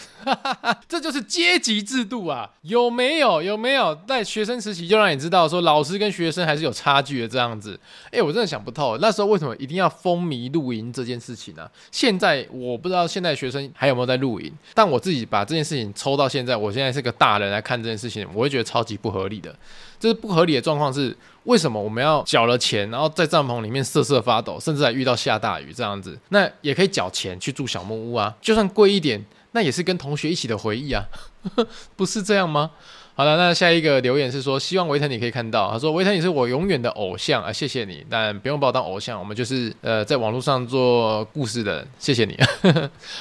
[0.87, 3.41] 这就是阶级制度啊，有没有？
[3.41, 3.93] 有没有？
[4.07, 7.77] 在学生时期就让你知道说老师跟学生还是有差距的这样子。
[8.09, 19.55] 哎，我真的想不透，那时候为什么一定要要风靡露营这件事情呢、现在我不知道现在学生还有没有在露营，但我自己把这件事情抽到现在，我现在是个大人来看这件事情，我会觉得超级不合理的。
[19.99, 26.17] 这是不合理的状况是为什么我们要缴了钱，然后在帐篷里面瑟瑟发抖，甚至还遇到下大雨这样子？
[26.29, 31.05] 那也可以缴钱去住小木屋啊，就算贵一点，那也是跟同学一起的回忆啊，
[31.95, 32.71] 不是这样吗？
[33.13, 35.69] 好了，那下一个留言是说，希望维腾你可以看到。
[35.69, 42.35] 他说维腾你是我永远的偶像啊，谢谢你，但不用把我当偶像，我们就是呃在网络上做故事的人，谢谢你。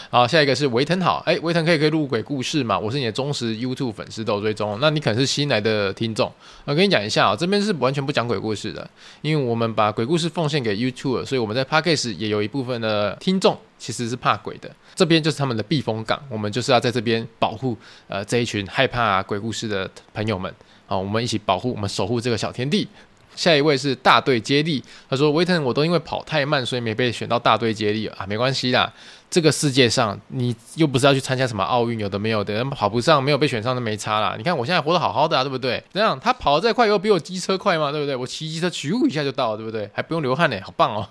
[0.08, 2.78] 好，下一个是维腾好，哎，维腾可以可以录鬼故事吗？
[2.78, 4.78] 我是你的忠实 YouTube 粉丝，都追踪。
[4.80, 6.32] 那你可能是新来的听众，
[6.64, 8.88] 我跟你讲一下啊，这边是完全不讲鬼故事的，
[9.22, 13.58] 因为我们把鬼故事奉献给 YouTube，所以我们在 Podcast 也有一部分的听众。
[13.80, 20.54] 其实是怕鬼的，这边就是他们的避风港，我们就是要在这边保护呃这一群害怕鬼故事的朋友们，
[20.86, 22.86] 好，我们一起保护，我们守护这个小天地。
[23.36, 28.92] 下一位是大队接力，他说威腾，我都因为跑太慢，所以没被选到大队接力啊，没关系啦，
[29.30, 34.34] 这个世界上你又不是要去参加什么奥运，有的没有的，跑不上没有被选上都没差啦。
[34.36, 35.82] 你看我现在活得好好的啊，对不对？
[35.94, 38.16] 这样他跑得再快，又比我机车快嘛，对不对？
[38.16, 39.88] 我骑机车咻一下就到了，对不对？
[39.94, 41.08] 还不用流汗呢，好棒哦。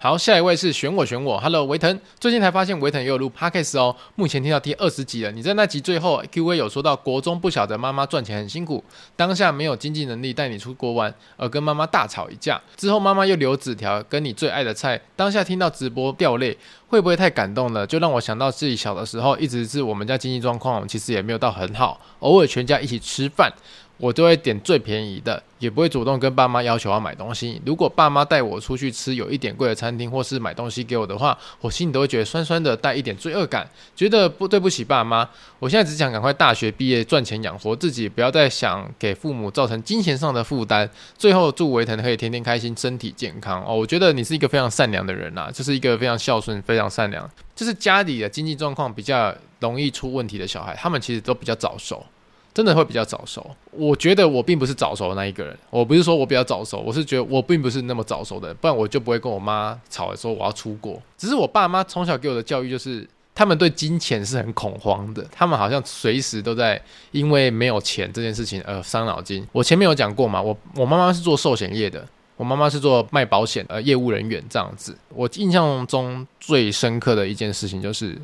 [0.00, 5.32] 好，下一位是选我选我，Hello 维腾，最近才发现维腾也有录 Podcast 哦，目前听到第二十集了。
[5.32, 8.84] 你在那集最后 Q&A 有说到国中不晓得妈妈赚钱很辛苦，
[9.16, 16.56] 当下没有经济能力带你出国玩，而跟妈妈大吵一架，之后妈妈又留纸条跟你最爱的菜，当下听到直播掉泪，
[16.86, 17.84] 会不会太感动了？
[17.84, 23.52] 就让我想到自己小的时候，一直是我们家经济状况其实也没有到很好，偶尔全家一起吃饭。
[23.98, 27.60] 我都会点最便宜的，也不会主动跟爸妈要求要买东西。
[27.66, 35.28] 如果爸妈带我出去吃有一点贵的餐厅，或是买东西给我的话，我心里都会觉得酸酸的，带一点罪恶感，觉得不对不起爸妈。
[35.58, 40.88] 我现在只想赶快大学毕业，赚钱养活自己，不要再想给父母造成金钱上的负担。
[41.16, 43.74] 最后祝维腾可以天天开心，身体健康哦。
[43.74, 52.06] 我觉得你是一个非常善良的人呐，就是一个非常孝顺、非常善良，就是家里的经济状况比较容易出问题的小孩，他们其实都比较早熟。
[52.54, 55.56] 真的会比较早熟，我觉得我并不是早熟的那一个人。
[55.70, 61.00] 我不是说我比较早熟，我是觉得我并不是那么早熟的，不然我就不会跟我妈吵说我要出国。
[61.16, 66.82] 只是我爸妈从小给我的教育就是，他们对金钱是很恐慌的，他们好像随时都在
[67.12, 69.46] 因为没有钱这件事情而伤脑筋。
[69.52, 72.04] 我前面有讲过嘛，我我妈妈是做寿险业的，
[72.36, 74.98] 我妈妈是做卖保险呃业务人员这样子。
[75.10, 78.18] 我印象中最深刻的一件事情就是。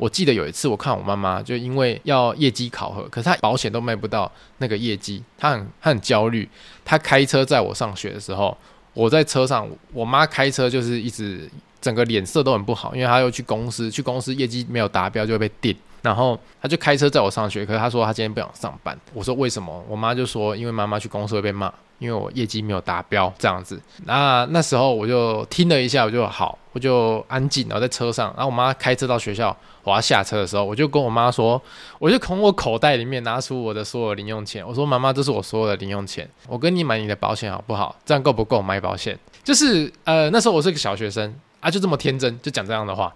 [0.00, 6.48] 我记得有一次，我看我妈妈就因为要业绩考核，可是她保险都卖不到那个业绩，她很她很焦虑。
[6.86, 8.56] 她开车载我上学的时候，
[8.94, 11.46] 我在车上，我妈开车就是一直
[11.82, 15.76] 整个脸色都很不好，因为她又去公司，去公司业绩没有达标就会被定。
[16.00, 18.98] 然后她就开车载我上学，可是她说她今天不想上班。
[19.12, 19.84] 我说为什么？
[19.86, 21.70] 我妈就说因为妈妈去公司会被骂。
[22.00, 31.60] 因为我业绩没有达标，这样子，那那时候我就听了一下，我就好，我就安静，然后在车上，然后我妈开车到学校，我要下车的时候，我就跟我妈说，
[31.98, 37.94] 我就从我口袋里面拿出我的所有零用钱，我说妈妈，这是我所有的零用钱，我跟你买你的保险好不好？
[38.04, 39.18] 这样够不够买保险？
[39.42, 43.12] 就是呃那时候我是一个小学生啊，就这么天真，就讲这样的话，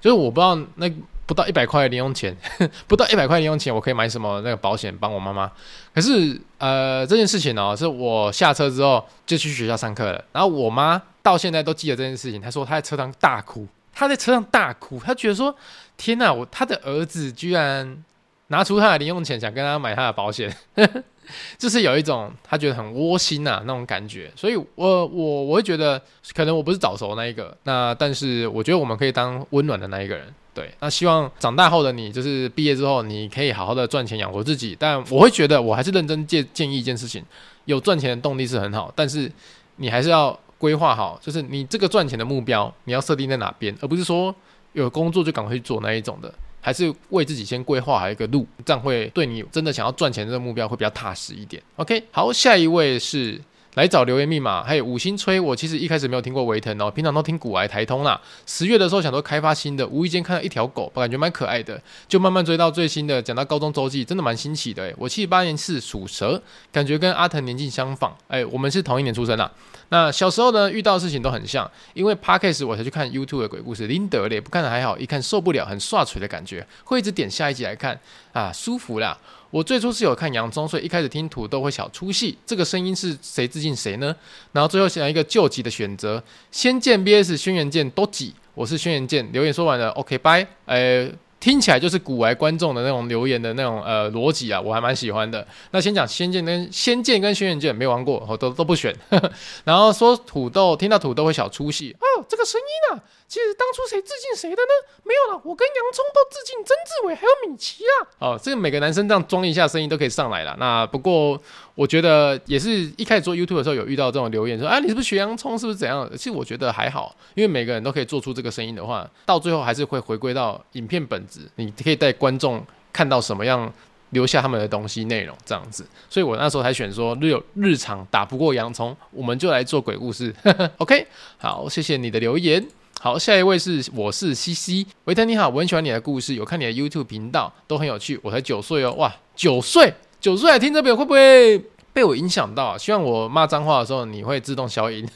[0.00, 0.90] 就是我不知道那。
[1.28, 2.34] 不到一百块零用钱，
[2.88, 5.52] 不到一百块零用钱，我可以买什么那个保险帮我妈妈？
[5.94, 10.24] 可是呃，这件事情呢、是我下车之后就去学校上课了。
[10.32, 12.40] 然后我妈到现在都记得这件事情。
[12.40, 13.66] 她说她在车上大哭，
[13.98, 15.52] 他在车上大哭，他觉得说
[15.96, 18.04] 天哪，我他的儿子居然
[18.46, 20.56] 拿出他的零用钱想跟他买他的保险，
[21.58, 24.30] 就是有一种他觉得很窝心呐、啊、那种感觉。
[24.36, 26.00] 所以我我我会觉得
[26.32, 30.32] 可能我不是早熟那一个，那但是我觉得我们可以当温暖的那一个人。
[30.54, 34.76] 对，那希望长大后的你，就是毕业之后，你可以好好的赚钱养活自己。
[34.78, 37.24] 但我会觉得，我还是认真建建议一件事情：
[37.64, 39.30] 有赚钱的动力是很好，但是
[39.76, 44.34] 你还是要规划好，就是你这个赚钱的目标你要设定在哪边，而不是说
[44.72, 51.62] 有工作就赶快去做那一种的，还是为自己先规划好一个路，这样会对你真的想要赚钱这个目标会比较踏实一点。
[51.76, 53.40] OK，好，下一位是。
[53.74, 55.38] 来找留言密码，还有五星吹。
[55.38, 58.20] 我其实一开始没有听过维腾哦，平常都听古癌台通啦。
[58.46, 64.92] 十月的时候想说开发新的，无意间看到一条狗，我感觉蛮可爱的，就慢慢追到最新的，讲到高中周记，真的蛮新奇的。
[64.98, 68.16] 我七十八年是属蛇，感觉跟阿腾年纪相仿。
[68.26, 69.50] 哎，我们是同一年出生的。
[69.90, 77.98] 那小时候呢，遇到的事情都很像，因为 Podcast 我才去看 YouTube 的鬼故事，林德嘞，不看还好，一看受不了，很刷嘴的感觉，会一直点下一集来看
[78.32, 79.16] 啊，舒服啦。
[79.50, 82.36] 我最初是有看洋葱，所以一开始听土豆会小出戏。
[82.44, 84.14] 这个声音是谁致敬谁呢？
[84.52, 88.34] 然后最后想一个救急的选择，仙剑 VS 轩辕剑都挤。
[88.54, 90.46] 我是轩辕剑，留言说完了，OK，拜。
[90.66, 91.08] 呃，
[91.40, 95.46] 听起来就是股癌观众的那种留言的那种呃逻辑啊，我还蛮喜欢的。
[95.70, 98.94] 那先讲仙剑跟仙剑跟轩辕剑没玩过，我都都不选。
[99.64, 103.02] 然后说土豆，听到土豆会小出戏哦，这个声音啊。
[103.28, 104.68] 其实当初谁致敬谁的呢？
[105.04, 107.92] 没有了，我跟洋葱都致敬曾志伟还有米奇啊。
[108.18, 110.56] 哦，这个每个男生这样装一下声音都可以上来了。
[110.58, 111.38] 那不过
[111.74, 115.58] 我觉得也是一开始做 YouTube 的时候有遇到这种留言说，啊，你是不是学洋葱？
[115.58, 116.08] 是不是怎样？
[116.16, 121.40] 其实我觉得还好，因为每个人都可以做出这个声音的话，到最后还是会回归到影片本质。
[121.56, 122.64] 你可以带观众
[122.94, 123.70] 看到什么样，
[124.10, 125.86] 留下他们的东西内容这样子。
[126.08, 130.34] 所以我那时候才选说日日常打不过洋葱，我们就来做鬼故事。
[130.78, 132.66] OK，好，谢谢你的留言。
[133.00, 138.18] 好，下一位是我是西西维腾，你好，我很喜欢你的故事，有看你的 YouTube 频道，都很有趣。
[138.24, 141.56] 我才九岁哦，哇，九岁九岁来听这边，会不会
[141.92, 142.76] 被我影响到啊？
[142.76, 145.08] 希望我骂脏话的时候你会自动消音。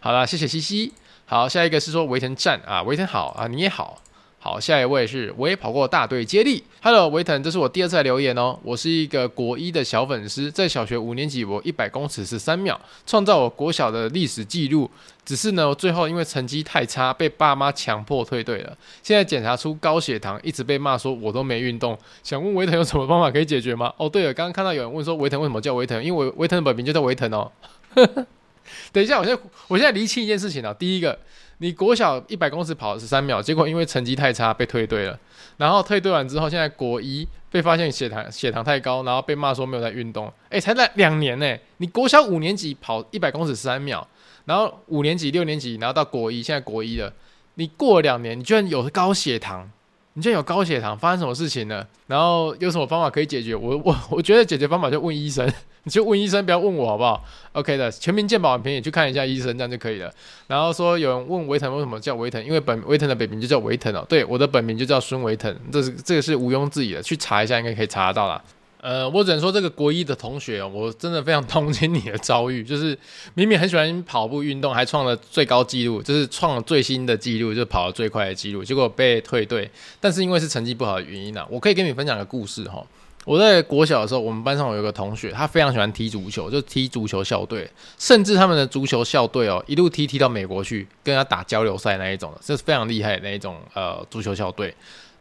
[0.00, 0.94] 好啦，谢谢西西。
[1.26, 4.00] 好，下一个是说维腾站啊，维腾好啊，你也好。
[4.44, 6.60] 好，下一位是我也跑过大队接力。
[6.82, 8.58] Hello，维腾，这是我第二次来留言哦。
[8.64, 14.90] 我是一个国一的小粉丝，在小学五年级，我一百公尺十三秒，创造我国小的历史记录。
[15.24, 18.76] 只是呢，我最后因为成绩太差，被爸妈强迫退队了。
[19.00, 21.96] 现在检查出高血糖，一直被骂说我都没运动。
[22.24, 23.94] 想问维腾有什么方法可以解决吗？
[23.96, 27.48] 哦，对了，刚刚看到有人问说维腾为什么叫维腾，因为维腾的本名就叫维腾哦。
[28.90, 30.74] 等一下，我现在我现在厘清一件事情啊。
[30.74, 31.16] 第一个。
[31.58, 35.18] 你国小一百公尺跑十三秒，结果因为成绩太差被退队了。
[35.58, 40.32] 然后退队完之后，现在国一被发现血糖血糖太高，然后被骂说没有在运动。
[40.48, 41.56] 诶，才来两年呢！
[41.76, 44.06] 你国小五年级跑一百公尺十三秒，
[44.46, 47.12] 然后五年级、六年级，然后到国一，现在国一了。
[47.54, 49.70] 你过两年，你居然有高血糖。
[50.14, 51.86] 你现在有高血糖，发生什么事情了？
[52.06, 53.54] 然后有什么方法可以解决？
[53.54, 55.50] 我我我觉得解决方法就问医生，
[55.84, 60.12] 你就问医生，不要问我好不好？OK 的，全民健保很便宜，去看一下医生，这样就可以了。
[60.46, 64.04] 然后说有人问维腾为什么叫维腾，因为本维腾的本名就叫维腾哦。
[64.06, 68.42] 对，我的本名就叫孙维腾，这是这个是毋庸置疑的，去查一下应该可以查得到啦。
[68.82, 72.98] 呃，我只能说这个国一的同学，我真的非常同情你的遭遇，就是
[73.34, 79.70] 明明很喜欢跑步运动，还创了最高纪录，就是创了最新的纪录，就是跑了最快的纪录，结果被退队。
[80.00, 82.84] 但是因为是成绩不好的原因呢、啊，我可以跟你分享个故事哈。
[83.24, 94.74] 我在国小的时候，我们班上有一个同学，他非常喜欢踢足球，就踢足球校队，甚至他们的足球校队哦，一路踢踢到美国去，跟他打交流赛那一种的，这是非常厉害的那一种呃足球校队。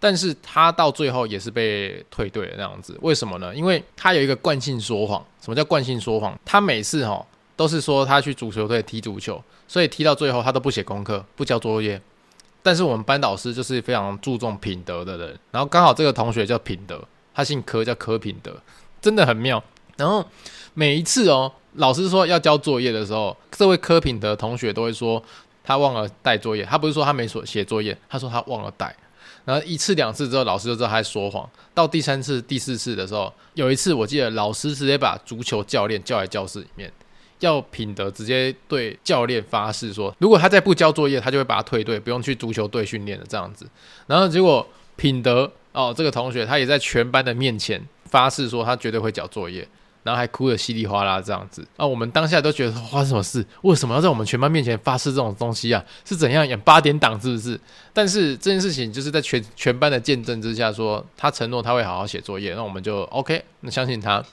[0.04, 3.54] 但是他到最后也是被退队了那样子，为什么呢？
[3.54, 5.24] 因为他有一个惯性说谎。
[5.40, 6.38] 什么叫惯性说谎？
[6.44, 7.24] 他每次哈
[7.56, 12.02] 都是说他去足球队踢足球，所以踢到最后他都不写功课，不交作业。
[12.64, 17.00] 但是我们班导师就是非常注重品德的人，然后刚好这个同学叫品德，
[17.34, 18.60] 他姓柯，叫柯品德，
[19.00, 19.64] 真的很妙。
[19.98, 20.26] 然后
[20.74, 25.22] 每一次哦，老师说要交作业的时候，这位柯品德同学都会说
[25.64, 26.64] 他忘了带作业。
[26.64, 28.96] 他不是说他没所写作业，他说他忘了带。
[29.45, 31.49] 然后一次两次之后，老师就知道他在说谎。
[31.73, 36.91] 到第三次、第四次的时候，有一次我记得老师直接把足球教练叫来教室里面，
[37.39, 43.67] 要品德直接对教练发誓说，如果他再不交作业，他就会把他退队，不用去足球队训练了这样子。
[44.08, 49.67] 然后结果品德哦，这个同学他也在全班的面前发誓说，他绝对会交作业。
[50.04, 53.46] 然后还哭得稀里哗啦这样子啊，我们当下都觉得发生什么事？
[53.62, 55.84] 为什么要在我们全班面前发誓这种东西啊？
[56.04, 57.60] 是怎样演八点档是不是？
[57.94, 64.23] 但是这件事情就是在全全班的见证之下说，他承诺他会好好写作业，那我们就 OK，那相信他。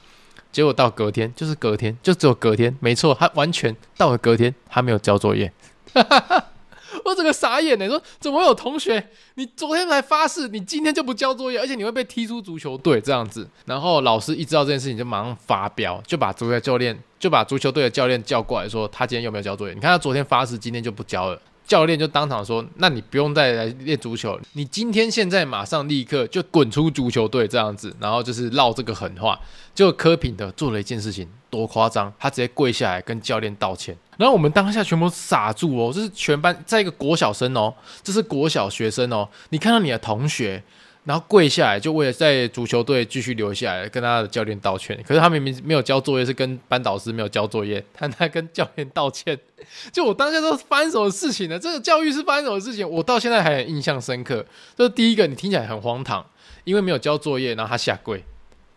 [0.50, 5.52] 结果到隔天，就是隔天，就只有隔天，没错，他完全到了隔天，他没有交作业。
[5.92, 6.47] 哈哈哈。
[7.04, 9.02] 我整个傻眼呢，说怎么会有同学？
[9.34, 13.48] 你昨天才发誓，你今天就不交作业，而且你会被踢出足球队这样子。
[13.66, 19.74] 然后老师一知道这件事情，就马上发飙，就把足球教练就把足球队的教练叫过来说，他今天有没有交作业？
[19.74, 21.40] 你看他昨天发誓，今天就不交了。
[21.66, 29.38] 教练就当场说：“那你不用再来练足球，你今天现在马上立刻就滚出足球队这样子。”然后就是唠这个狠话。
[29.74, 32.10] 就柯品的做了一件事情，多夸张！
[32.18, 33.94] 他直接跪下来跟教练道歉。
[34.18, 40.62] 然后我们当下全部傻住哦，这是全班在一个国小生哦，这是国小学生哦，你看到你的同学。
[41.04, 44.94] 然后跪下来，就为了在足球队继续留下来，跟他的教练道歉。
[45.08, 49.38] 可是他明明没有交作业，是跟班导师没有交作业，他在跟教练道歉。
[49.90, 51.58] 就我当下都发生什么事情呢？
[51.58, 52.86] 这个教育是发生什么事情？
[52.86, 54.44] 我到现在还很印象深刻。
[54.76, 56.22] 就是第一个，你听起来很荒唐，
[56.64, 58.22] 因为没有交作业，然后他下跪，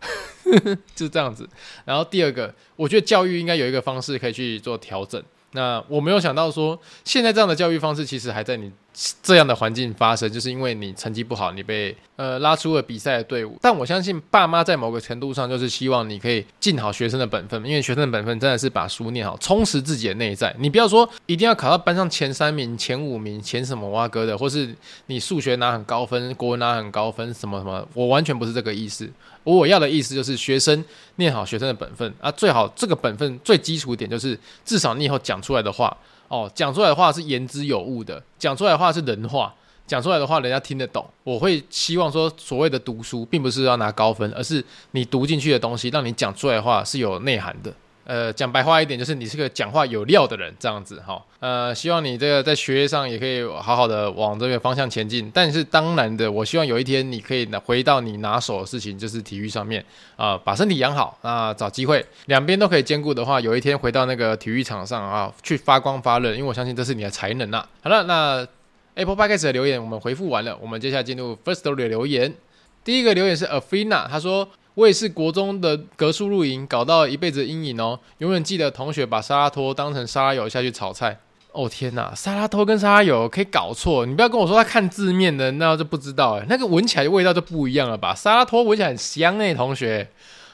[0.94, 1.46] 就是这样子。
[1.84, 5.22] 然后第二个，我觉得教育应该有一个方式可以去做调整。
[5.52, 8.72] 那我没有想到说，现在这样的教育方式其实还在你。
[9.22, 13.56] 这样的环境发生，就是因为你成绩不好，你被呃拉出了比赛的队伍。
[13.62, 20.54] 但我相信爸妈在某个程度上就是希望你可以尽好学生的本分，因为学生的本分真的是把书念好，充实自己的内在。
[20.58, 24.74] 你不要说一定要考到班上前三名、前五名、前什么哇哥的，或是
[25.06, 29.10] 你数学拿很高分、国文拿很高分什么什么，我完全不是这个意思。
[29.44, 30.84] 我要的意思就是学生
[31.16, 35.96] 念好学生的本分啊，最好这个本分最基础点就是至少你以后讲出来的话。
[36.32, 39.54] 哦，讲出来的话是言之有物的，讲出来的话是人话，
[39.86, 41.06] 讲出来的话人家听得懂。
[41.24, 47.70] 我会希望说，所谓的读书，并不是要拿高分，而是你读进去的东西，让你讲出来的话是有内涵的。
[48.04, 51.22] 呃，讲白话一点，就是你是个讲话有料的人，这样子哈。
[51.38, 55.30] 呃，希望你这个在学业上也可以好好的往这个方向前进。
[55.32, 59.84] 但是当然的，我希望有一天你可以拿回到你拿手的事情，就是体育上面
[60.16, 67.64] 啊，把身体养好啊，找机会两边都可以兼顾的话，有一天回到那个体育场上啊，去发光发热，因为我相信这是你的才能啊。
[67.82, 68.44] 好了，那
[68.94, 72.34] Apple Podcast 的留言我们回复完了，我们接下来进入 Firstory 的留言。
[72.82, 74.48] 第一个留言是 Afina，他说。
[74.74, 77.98] 我也是国中的格数露营，搞到一辈子阴影哦。
[78.18, 81.18] 永远记得同学把沙拉托当成沙拉油下去炒菜。
[81.52, 84.06] 哦天哪，沙拉托跟沙拉油可以搞错？
[84.06, 86.46] 你不要跟我说他看字面的，那就不知道哎。
[86.48, 88.14] 那个闻起来的味道就不一样了吧？
[88.14, 90.08] 沙拉托闻起来很香哎，同学。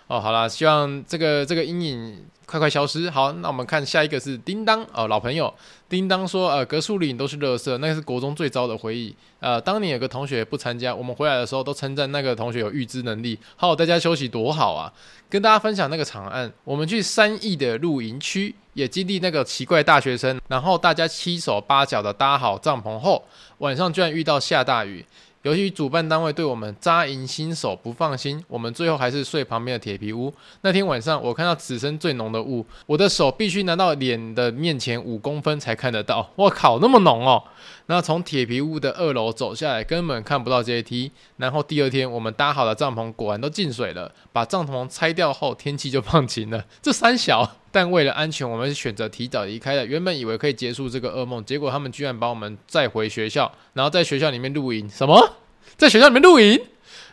[0.08, 3.10] 哦，好啦，希望这个这个阴影快快消失。
[3.10, 5.52] 好，那我们看下一个是叮当哦，老朋友。
[5.86, 9.14] 叮当说：“呃，格树林都是垃圾，那个是国中最糟的回忆。
[9.40, 14.90] 呃，当年有个同学不参加，我们回来的时候都称赞那个同学有预知能力，好大家休息多好啊！
[15.28, 23.22] 跟大家分享那个场案，我们去三义的露营区，也经历那个奇怪大学生，然后大家七手八脚的搭好帐篷后，
[23.58, 25.04] 晚上居然遇到下大雨。”
[25.42, 30.34] 由于主办单位对我们扎营新手不放心，我们最后还是睡旁边的铁皮屋。
[30.62, 36.28] 那天晚上，我看到此生最浓的雾，我的手必须拿到脸的面前五公分才看得到。
[36.34, 37.42] 我靠，那么浓哦！
[37.90, 41.10] 那从铁皮屋的二楼走下来，根本看不到阶梯。
[41.38, 44.14] 然后第二天，我们搭好的帐篷果然都进水了。
[44.30, 46.66] 把帐篷拆掉后，天气就放晴了。
[46.82, 49.86] 这三小，但为了安全，我们选择提早离开了。
[49.86, 54.86] 原本以为可以结束这个噩梦，结果他们居然把我们载回学校，然后在学校里面露营。
[54.90, 55.36] 什么？
[55.78, 56.60] 在学校里面露营？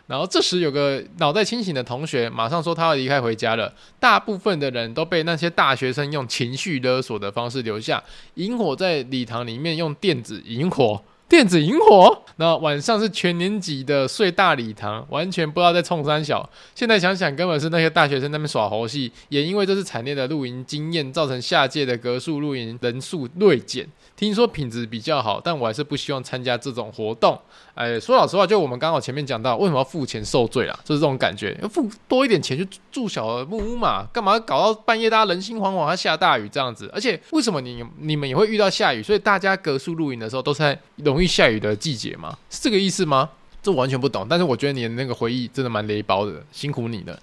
[0.06, 3.72] 然后这时有个脑袋清醒的同学马上说他要离开回家了。
[3.98, 8.02] 大部分的人都被那些大学生用情绪勒索的方式留下，
[8.34, 12.22] 萤火在礼堂里面用电子萤火，电子萤火。
[12.38, 16.48] 那晚上是全年级的睡大礼堂，完全不知道在冲三小。
[16.74, 19.10] 现在想想，根本是那些大学生在那边耍猴戏。
[19.30, 23.88] 也因为这次惨烈的露营经验，造成下届的格数露营人数锐减。
[24.14, 27.38] 听说品质比较好，但我还是不希望参加这种活动。
[27.74, 30.78] 哎，说老实话，就我们刚好前面讲到，为什么要付钱受罪啊？
[30.84, 34.06] 就是这种感觉，付多一点钱去住小木屋嘛？
[34.12, 36.90] 干嘛搞到半夜大家人心惶惶，还下大雨这样子？
[36.94, 39.02] 而且为什么你你们也会遇到下雨？
[39.02, 40.78] 所以大家格数露营的时候都是在
[41.16, 42.36] 容易下雨的季节吗？
[42.50, 43.30] 是这个意思吗？
[43.62, 44.26] 这完全不懂。
[44.28, 47.18] 但是我觉得你的那个回忆真的蛮雷包的，辛苦你了。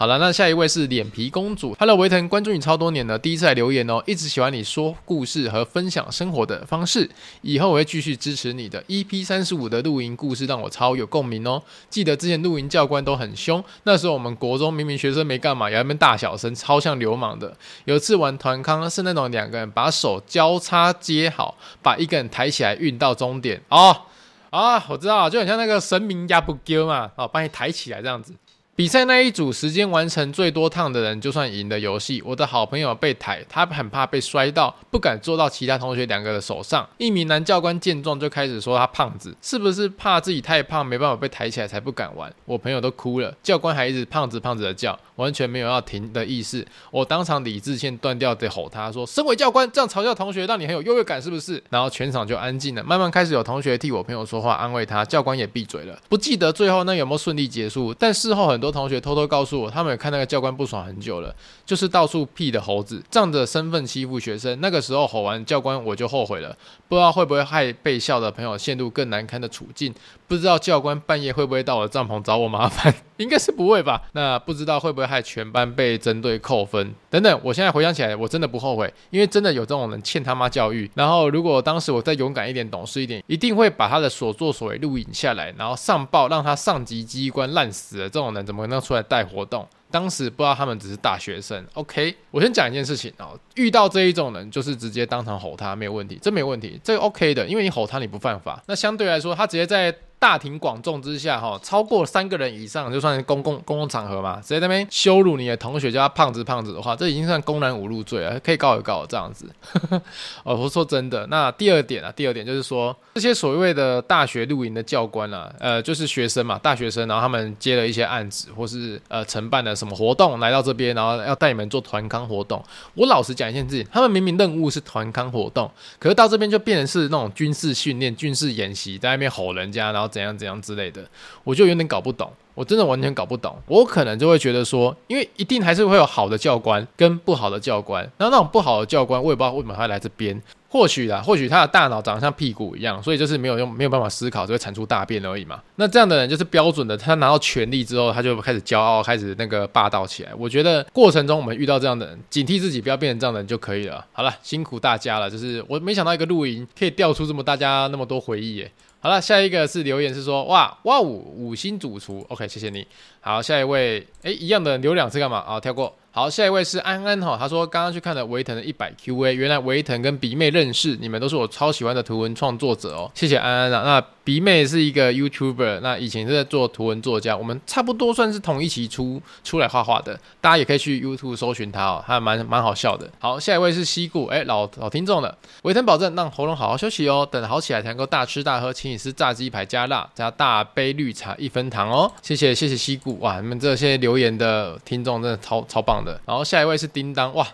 [0.00, 1.74] 好了，那下一位是脸皮公主。
[1.76, 7.10] Hello，维腾，关注你超多年了，第一次来留言哦，一直喜欢你说故事和分享生活的方式，
[7.42, 8.80] 以后我会继续支持你的。
[8.84, 11.60] EP 三十五的露营故事让我超有共鸣哦。
[11.90, 17.52] 记得之前露营教官都很凶，那时候我们国中明明学生没干嘛，也在那边大小声，超像流氓的。
[17.84, 24.02] 有次玩团康是那种两个人把手交叉接好，把一个人抬起来运到终点哦。
[24.50, 28.32] 啊，我知道，就很像那个神明压不丢嘛，哦，把你抬起来这样子。
[28.78, 32.22] 比赛那一组时间完成最多趟的人就算赢的游戏。
[32.24, 36.88] 我的好朋友被抬，他很怕被摔到，不敢坐到其他同学两个的手上。
[36.96, 42.32] 一名男教官见状就开始说他胖子，是不是怕自己太胖没办法被抬起来才不敢玩？
[42.44, 46.64] 我朋友都哭了，教官还一直胖子胖子的叫，完全没有要停的意思。
[46.92, 55.98] 我当场理智线断掉的吼他说：“身为教官这样嘲笑同学，让你很有优越感是不是？”然后全场就安静了，慢慢开始有同学替我朋友说话安慰他，教官也闭嘴了。
[56.08, 58.67] 不记得最后那有没有顺利结束，但事后很多。
[58.70, 64.58] 同学偷偷告诉我，他们有看那个教官不爽很久了，就是到处屁的猴子，仗着身份欺负学生。
[64.60, 66.56] 那个时候吼完教官，我就后悔了，
[66.88, 69.94] 不知道会不会害被笑的朋友陷入更难堪的处境。
[70.28, 72.94] 不知道教官半夜会不会到我的帐篷找我麻烦？
[73.16, 74.02] 应该是不会吧？
[74.12, 77.40] 那不知道会不会害全班被针对扣分等等？
[77.42, 80.88] 我现在回想起来，我真的不后悔，因为真的有这种人欠他妈教育。
[80.94, 88.04] 然后如果当时我再勇敢一点、懂事一点，一定会把他的所作所为录影下来，然后上报，让他上级机关烂死了。
[88.04, 89.66] 这种人怎么能出来带活动？
[89.90, 91.64] 当时不知道他们只是大学生。
[91.74, 98.62] OK，我先讲一件事情哦，遇到这一种人，就是直接当场吼他，没有问题，这没有问题，这 OK 的，因为你吼他你不犯法。
[98.66, 99.94] 那相对来说，他直接在。
[100.20, 109.48] 大庭广众之下，哈，超过三个人以上就算是公共公共场合嘛，直接在那边羞辱你的同学，叫他胖子胖子的话，这已经算公然侮辱罪了，可以告一告这样子。
[110.42, 122.60] 哦，我说真的，那第二点啊，第二点就是说，这些所谓的大学露营的教官啊，呃，就是学生嘛，大学生，然后他们接了一些案子，或是呃承办的什么活动来到这边，然后要带你们做团康活动。
[122.94, 125.70] 我老实讲一件事情，他们明明任务是团康活动，
[126.00, 130.08] 可是到这边就变成是那种军事训练、军事演习，在那边吼人家，然后。
[130.08, 131.04] 怎样怎样之类的，
[131.44, 133.54] 我就有点搞不懂，我真的完全搞不懂。
[133.66, 140.42] 我可能就会觉得说，因为一定还是会有好的教官跟不好的教官，然后那种不好的教官，我也不知道为什么他来这边。
[140.70, 145.62] 或许啦，或许他的大脑长得像屁股一样，所以就是没有用，没有办法思考，就会产出大便而已嘛。
[145.76, 150.34] 那这样的人就是标准的，他拿到权力之后，他就开始骄傲，开始那个霸道起来。
[150.36, 154.04] 我觉得过程中我们遇到这样的人，警惕自己不要变成这样的人就可以了。
[154.12, 158.70] 好了，辛苦大家了，就是我没想到一个露营可以调出这么大家那么多回忆耶。
[159.00, 162.84] 好了，下一个是留言是说，哇哇五五星主厨，OK，谢谢你。
[163.28, 165.36] 好，下一位，哎，一样的留两次干嘛？
[165.40, 165.94] 啊，跳过。
[166.10, 173.82] 好，下一位是安安哈，他说刚刚去看了维腾的一百 QA，原来维腾跟鼻妹认识，你们都是我超喜欢的图文创作者哦，谢谢安安啊。
[173.84, 183.08] 那鼻妹是一个 YouTuber，那以前是在做图文作家，我们差不多算是同一期出出来画画的，大家也可以去 YouTube 搜寻他哦，他还蛮蛮好笑的。
[183.20, 196.20] 好，下一位是西固，哎，老老听众了，维腾保证让喉咙好好休息哦，等好起来才能够大吃大喝，请你吃炸鸡排加辣加大杯绿茶一分糖哦，谢谢谢谢西固，哇，你们这些留言的听众真的超超棒的。
[196.26, 197.46] 然后下一位是叮当，哇，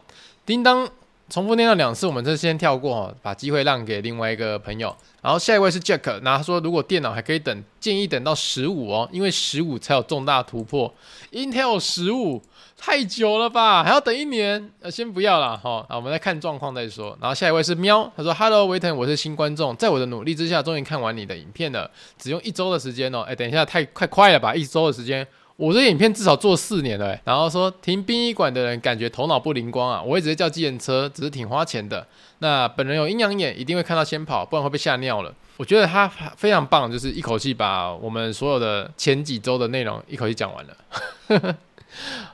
[0.47, 0.89] 叮当。
[1.31, 4.95] 重复念了两次，我们这先跳过哈，把机会让给另外一个朋友。
[5.23, 10.93] 然后下一位是 Jack，那他说如果电脑还可以等，建议等到十五哦，因为十五才有重大突破。
[11.33, 12.43] Intel 十五
[12.77, 14.71] 太久了吧，还要等一年？
[14.83, 17.17] 呃，先不要了哈，啊我们再看状况再说。
[17.19, 23.23] 然后下一位是喵，他说 Hello 维腾，我是新观众，在我的努力之下，终于看完你的影片了，只用一周的时间哦。
[23.23, 25.27] 哎，等一下，太快快了吧，一周的时间。
[25.57, 32.05] 我这影片至少做四年了，欸，然后说停殡仪馆的人感觉头脑不灵光啊，我会直接叫计程车，只是挺花钱的。
[32.41, 35.33] 那本人有阴阳眼，一定会看到先跑，不然会被吓尿了。
[35.57, 41.57] 我觉得他非常棒，就是一口气把我们所有的前几周的内容一口气讲完了。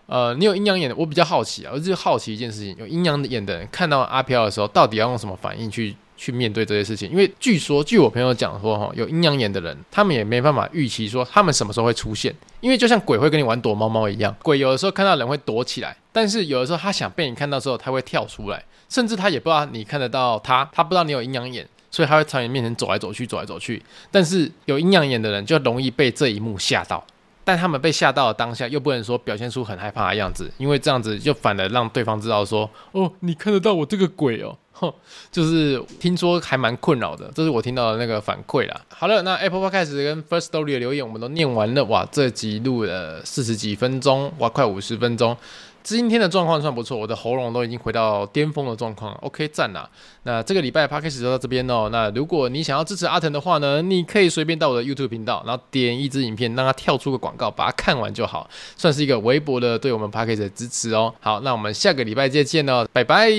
[0.06, 5.94] 呃，你有阴阳眼的，我比较好奇啊，我就好奇一件事情，有阴阳眼的人看到阿飘的时候，到底要用什么反应去？
[6.20, 23.82] 去面对这些事情，因为据说，据我朋友讲说，哈，有阴阳眼的人，他们也没办法预期说他们什么时候会出现，因为就像鬼会跟你玩躲猫猫一样，鬼有的时候看到人会躲起来，但是有的时候他想被你看到之后，他会跳出来，甚至他也不知道你看得到他，他不知道你有阴阳眼，所以他会朝你面前走来走去，走来走去。
[24.10, 27.02] 但是有阴阳眼的人就容易被这一幕吓到，
[27.44, 34.54] 但他们被吓到的当下又不能说表现出很害怕的样子，因为这样子就反而让对方知道说，哦，你看得到我这个鬼哦。
[35.30, 38.80] 就是听说还蛮困扰的，这是我听到的那个反馈啦。
[38.88, 41.84] 好了，那 Apple Podcast 跟 First Story 的留言我们都念完了。
[41.84, 45.36] 哇，这集录了四十几分钟，哇，快五十分钟。
[45.82, 49.14] 今天的状况算不错，我的喉咙都已经回到巅峰的状况。
[49.22, 49.88] OK，赞啦。
[50.24, 51.88] 那这个礼拜 Podcast 就到这边哦。
[51.90, 61.14] 那如果你想要支持阿腾的话呢，你可以随便到我的 YouTube 频道，然后点一支影片，让它跳出个广告，把它看完就好，算是一个微薄的对我们 Podcast 的支持哦。
[61.18, 63.30] 好，那我们下个礼拜再见哦，拜拜。